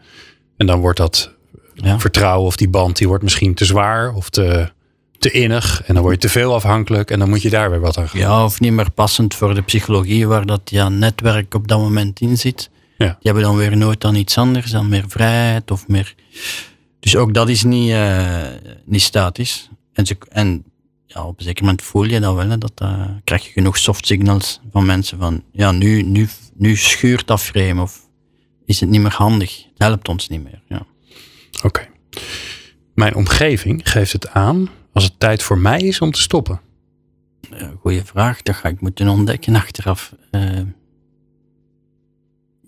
[0.60, 1.30] En dan wordt dat
[1.74, 1.98] ja.
[1.98, 4.72] vertrouwen of die band, die wordt misschien te zwaar of te,
[5.18, 5.82] te innig.
[5.82, 8.08] En dan word je te veel afhankelijk en dan moet je daar weer wat aan
[8.08, 8.20] gaan.
[8.20, 12.20] Ja, of niet meer passend voor de psychologie waar dat ja, netwerk op dat moment
[12.20, 12.70] in zit.
[12.98, 13.06] Ja.
[13.06, 16.14] Die hebben dan weer nooit aan iets anders, dan meer vrijheid of meer...
[17.00, 18.46] Dus ook dat is niet, uh,
[18.84, 19.70] niet statisch.
[19.92, 20.64] En, ze, en
[21.06, 22.48] ja, op een zeker moment voel je dat wel.
[22.48, 26.76] Hè, dat, uh, krijg je genoeg soft signals van mensen van ja, nu, nu, nu
[26.76, 28.08] schuurt dat frame of
[28.70, 29.56] is het niet meer handig.
[29.56, 30.62] Het helpt ons niet meer.
[30.68, 30.86] Ja.
[31.62, 31.88] Oké.
[32.94, 36.60] Mijn omgeving geeft het aan als het tijd voor mij is om te stoppen.
[37.52, 40.14] Uh, goeie vraag, dat ga ik moeten ontdekken achteraf.
[40.30, 40.60] Uh,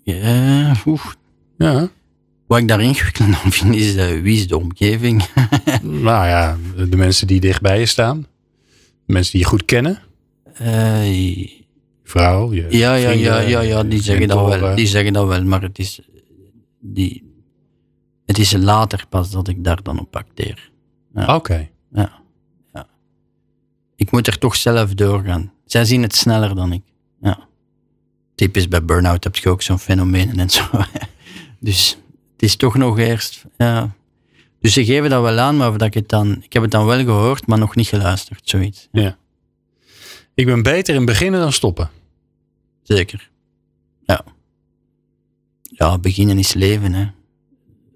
[0.03, 1.05] ja, oeh.
[1.57, 1.89] Ja.
[2.47, 5.25] Wat ik daar ingewikkeld aan vind is uh, wie is de omgeving?
[5.81, 6.57] nou ja,
[6.89, 8.27] de mensen die dichtbij je staan.
[9.05, 9.99] De mensen die je goed kennen.
[10.61, 11.62] Uh,
[12.03, 14.75] Vrouw, je ja, ja, ja, ja, ja, die zeggen dat wel.
[14.75, 16.01] Die zeggen dat wel, maar het is,
[16.79, 17.33] die,
[18.25, 20.71] het is later pas dat ik daar dan op acteer.
[21.13, 21.35] Ja.
[21.35, 21.69] Oké.
[21.91, 22.11] Ja.
[22.73, 22.87] ja.
[23.95, 25.51] Ik moet er toch zelf doorgaan.
[25.65, 26.81] Zij zien het sneller dan ik.
[27.21, 27.47] Ja.
[28.35, 30.63] Typisch bij burn-out heb je ook zo'n fenomeen en zo.
[31.59, 31.97] dus
[32.33, 33.45] het is toch nog eerst.
[33.57, 33.95] Ja.
[34.59, 36.41] Dus ze geven dat wel aan, maar dat ik het dan.
[36.41, 38.87] Ik heb het dan wel gehoord, maar nog niet geluisterd, zoiets.
[38.91, 39.17] Ja.
[40.33, 41.89] Ik ben beter in beginnen dan stoppen.
[42.83, 43.29] Zeker.
[44.05, 44.23] Ja.
[45.61, 47.07] Ja, beginnen is leven, hè.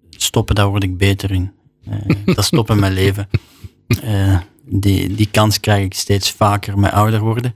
[0.09, 1.51] Stoppen, daar word ik beter in.
[1.87, 3.29] Uh, dat stoppen mijn leven.
[4.03, 7.53] Uh, die, die kans krijg ik steeds vaker met ouder worden.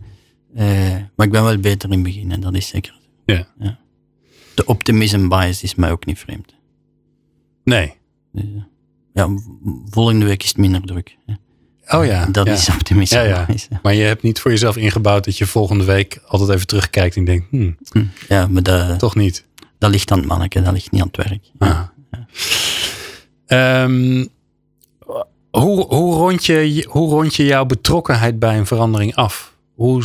[0.55, 2.99] Uh, maar ik ben wel beter in beginnen, dat is zeker.
[3.25, 3.47] Ja.
[3.59, 3.79] ja.
[4.55, 6.55] De optimism bias is mij ook niet vreemd.
[7.63, 7.93] Nee.
[8.31, 8.45] Dus,
[9.13, 9.29] ja,
[9.89, 11.17] volgende week is het minder druk.
[11.93, 12.25] Oh ja.
[12.25, 13.19] Dat is optimisme.
[13.19, 13.79] Ja, ja.
[13.81, 17.25] Maar je hebt niet voor jezelf ingebouwd dat je volgende week altijd even terugkijkt en
[17.25, 19.45] denkt, hmm, hm, ja, maar dat, toch niet.
[19.77, 21.51] Dat ligt aan het manneke, dat ligt niet aan het werk.
[21.57, 21.81] Ah.
[23.83, 24.29] Um,
[25.49, 29.53] hoe, hoe, rond je, hoe rond je jouw betrokkenheid bij een verandering af?
[29.75, 30.03] Hoe,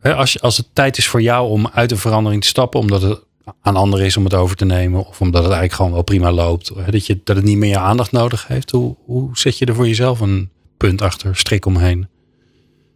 [0.00, 3.02] hè, als, als het tijd is voor jou om uit een verandering te stappen, omdat
[3.02, 3.20] het
[3.60, 6.32] aan anderen is om het over te nemen, of omdat het eigenlijk gewoon wel prima
[6.32, 9.58] loopt, hè, dat, je, dat het niet meer je aandacht nodig heeft, hoe, hoe zet
[9.58, 12.08] je er voor jezelf een punt achter, strik omheen?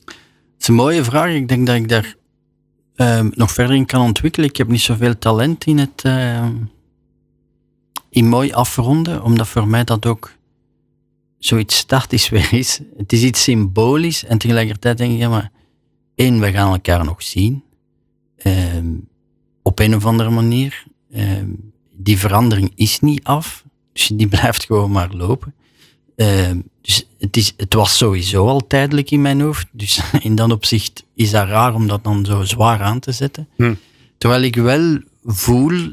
[0.04, 0.16] Het
[0.58, 1.34] is een mooie vraag.
[1.34, 2.16] Ik denk dat ik daar
[2.96, 4.48] um, nog verder in kan ontwikkelen.
[4.48, 6.48] Ik heb niet zoveel talent in het uh,
[8.10, 10.32] in mooi afronden, omdat voor mij dat ook
[11.38, 12.80] zoiets statisch weer is.
[12.96, 15.50] Het is iets symbolisch en tegelijkertijd denk ik, ja maar
[16.14, 17.62] één, we gaan elkaar nog zien.
[18.44, 19.08] Um,
[19.62, 20.84] op een of andere manier.
[21.92, 25.54] Die verandering is niet af, dus die blijft gewoon maar lopen.
[26.88, 29.66] Dus het, is, het was sowieso al tijdelijk in mijn hoofd.
[29.72, 33.48] Dus in dat opzicht is dat raar om dat dan zo zwaar aan te zetten.
[33.56, 33.74] Hm.
[34.18, 35.92] Terwijl ik wel voel,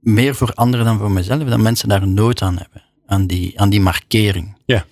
[0.00, 2.82] meer voor anderen dan voor mezelf, dat mensen daar nood aan hebben.
[3.06, 4.56] Aan die, aan die markering.
[4.66, 4.84] Ja, een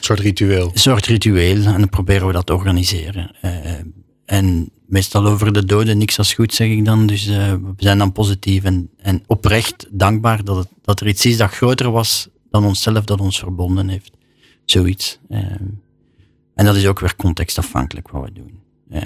[0.00, 0.70] soort ritueel.
[0.72, 1.64] Een soort ritueel.
[1.64, 3.36] En dan proberen we dat te organiseren.
[3.44, 3.50] Uh,
[4.24, 7.06] en meestal over de doden niks als goed, zeg ik dan.
[7.06, 11.26] Dus uh, we zijn dan positief en, en oprecht dankbaar dat, het, dat er iets
[11.26, 14.10] is dat groter was dan onszelf, dat ons verbonden heeft.
[14.72, 15.18] Zoiets.
[15.28, 15.38] Uh,
[16.54, 18.60] en dat is ook weer contextafhankelijk wat we doen.
[18.92, 19.02] Uh.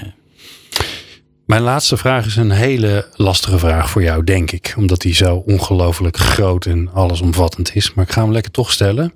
[1.46, 4.74] Mijn laatste vraag is een hele lastige vraag voor jou, denk ik.
[4.76, 7.94] Omdat die zo ongelooflijk groot en allesomvattend is.
[7.94, 9.12] Maar ik ga hem lekker toch stellen.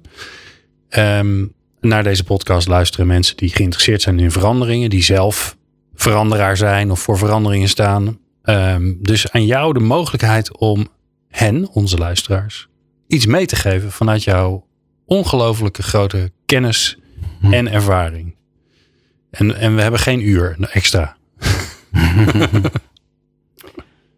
[0.88, 4.90] Um, naar deze podcast luisteren mensen die geïnteresseerd zijn in veranderingen.
[4.90, 5.57] Die zelf
[5.94, 8.18] veranderaar zijn of voor veranderingen staan.
[8.44, 10.88] Um, dus aan jou de mogelijkheid om
[11.28, 12.68] hen, onze luisteraars,
[13.07, 14.68] iets mee te geven vanuit jouw
[15.11, 16.99] ongelooflijke grote kennis
[17.41, 17.53] hm.
[17.53, 18.35] en ervaring.
[19.31, 21.17] En, en we hebben geen uur extra.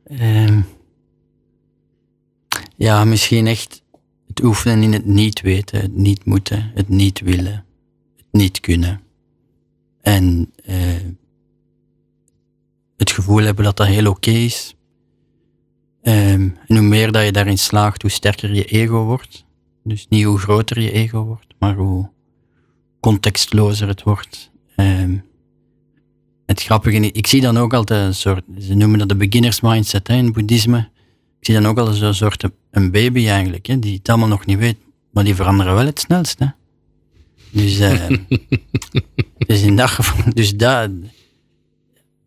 [0.05, 0.65] um,
[2.87, 3.83] ja, misschien echt
[4.27, 7.65] het oefenen in het niet weten, het niet moeten, het niet willen,
[8.17, 9.01] het niet kunnen.
[10.01, 10.77] En uh,
[12.97, 14.75] het gevoel hebben dat dat heel oké is.
[16.03, 19.45] Um, en hoe meer dat je daarin slaagt, hoe sterker je ego wordt.
[19.85, 22.11] Dus niet hoe groter je ego wordt, maar hoe
[23.01, 24.51] contextlozer het wordt.
[24.77, 25.25] Um,
[26.47, 30.09] het grappige, ik zie dan ook altijd een soort, ze noemen dat de beginners mindset
[30.09, 30.79] hè, in boeddhisme.
[31.39, 34.47] Ik zie dan ook altijd zo'n soort een baby eigenlijk, hè, die het allemaal nog
[34.47, 34.79] niet weet,
[35.13, 36.39] maar die veranderen wel het snelst.
[36.39, 36.47] Hè.
[37.51, 38.09] Dus, uh,
[39.47, 40.91] dus in dat geval, dus dat,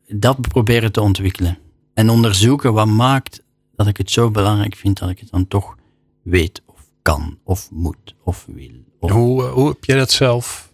[0.08, 1.58] dat proberen te ontwikkelen.
[1.94, 3.44] En onderzoeken wat maakt
[3.76, 5.76] dat ik het zo belangrijk vind dat ik het dan toch
[6.22, 6.62] weet
[7.06, 9.12] kan of moet of wil.
[9.12, 10.72] Hoe, hoe heb je dat zelf?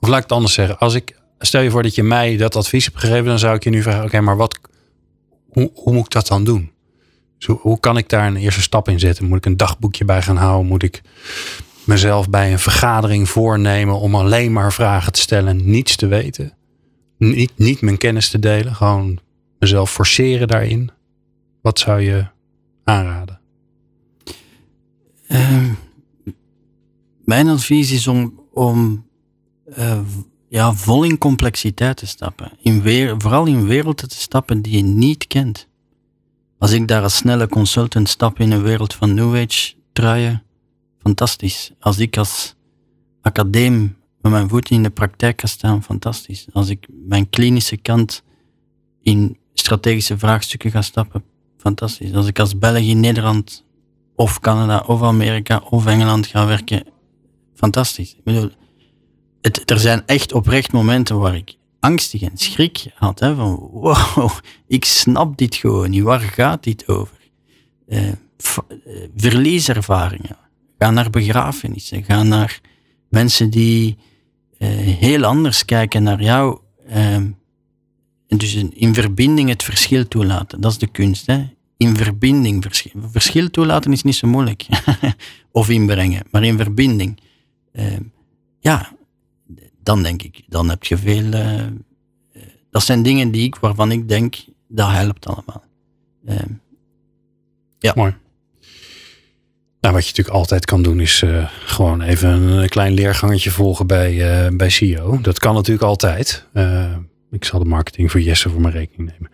[0.00, 0.78] Of laat ik het anders zeggen.
[0.78, 3.64] Als ik, stel je voor dat je mij dat advies hebt gegeven, dan zou ik
[3.64, 4.58] je nu vragen: oké, maar wat,
[5.48, 6.70] hoe, hoe moet ik dat dan doen?
[7.38, 9.26] Dus hoe, kan ik daar een eerste stap in zetten?
[9.26, 10.66] Moet ik een dagboekje bij gaan houden?
[10.66, 11.02] Moet ik
[11.84, 16.52] mezelf bij een vergadering voornemen om alleen maar vragen te stellen, niets te weten?
[17.18, 19.18] Niet, niet mijn kennis te delen, gewoon
[19.58, 20.90] mezelf forceren daarin.
[21.60, 22.26] Wat zou je
[22.84, 23.41] aanraden?
[25.32, 25.70] Uh,
[27.24, 29.06] mijn advies is om, om
[29.78, 30.00] uh,
[30.48, 32.52] ja, vol in complexiteit te stappen.
[32.62, 35.68] In weer, vooral in werelden te stappen die je niet kent.
[36.58, 40.42] Als ik daar als snelle consultant stap in een wereld van New Age truien,
[40.98, 41.72] fantastisch.
[41.80, 42.54] Als ik als
[43.20, 46.46] acadeem met mijn voeten in de praktijk ga staan, fantastisch.
[46.52, 48.22] Als ik mijn klinische kant
[49.02, 51.24] in strategische vraagstukken ga stappen,
[51.56, 52.14] fantastisch.
[52.14, 53.64] Als ik als Belg in Nederland
[54.14, 56.84] of Canada of Amerika of Engeland ga werken,
[57.54, 58.14] fantastisch.
[58.14, 58.50] Ik bedoel,
[59.40, 63.20] het, er zijn echt oprecht momenten waar ik angstig en schrik had.
[63.20, 64.30] Hè, van wow,
[64.66, 66.02] ik snap dit gewoon niet.
[66.02, 67.16] Waar gaat dit over?
[67.88, 68.12] Uh,
[69.16, 70.36] verlieservaringen.
[70.78, 72.04] Ga naar begrafenissen.
[72.04, 72.60] Ga naar
[73.08, 73.96] mensen die
[74.58, 76.58] uh, heel anders kijken naar jou.
[76.88, 77.38] Uh, en
[78.38, 80.60] dus in verbinding het verschil toelaten.
[80.60, 81.26] Dat is de kunst.
[81.26, 81.46] Hè?
[81.82, 83.00] In verbinding verschil.
[83.10, 84.66] Verschil toelaten is niet zo moeilijk.
[85.50, 86.22] of inbrengen.
[86.30, 87.20] Maar in verbinding.
[88.60, 88.92] ja,
[89.82, 91.24] dan denk ik, dan heb je veel.
[91.24, 91.60] Uh,
[92.70, 94.36] dat zijn dingen die ik, waarvan ik denk,
[94.68, 95.64] dat helpt allemaal.
[96.28, 96.36] Uh,
[97.78, 97.92] ja.
[97.96, 98.14] Mooi.
[99.80, 103.86] Nou, wat je natuurlijk altijd kan doen, is uh, gewoon even een klein leergangetje volgen
[103.86, 105.20] bij, bij CEO.
[105.20, 106.46] Dat kan natuurlijk altijd.
[107.30, 109.30] ik zal de marketing voor Jesse voor mijn rekening nemen.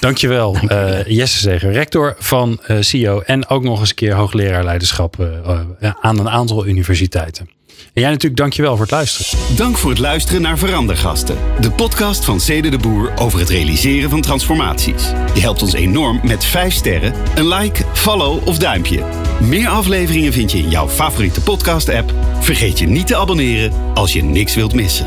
[0.00, 1.02] Dankjewel, Dankjewel.
[1.06, 5.16] Jesse Zeger, rector van CEO en ook nog eens een keer hoogleraar leiderschap
[6.00, 7.48] aan een aantal universiteiten.
[7.92, 9.56] En jij natuurlijk dankjewel voor het luisteren.
[9.56, 11.36] Dank voor het luisteren naar Verandergasten.
[11.60, 15.02] De podcast van Cede de Boer over het realiseren van transformaties.
[15.34, 19.04] Je helpt ons enorm met 5 sterren, een like, follow of duimpje.
[19.40, 22.12] Meer afleveringen vind je in jouw favoriete podcast app.
[22.40, 25.06] Vergeet je niet te abonneren als je niks wilt missen.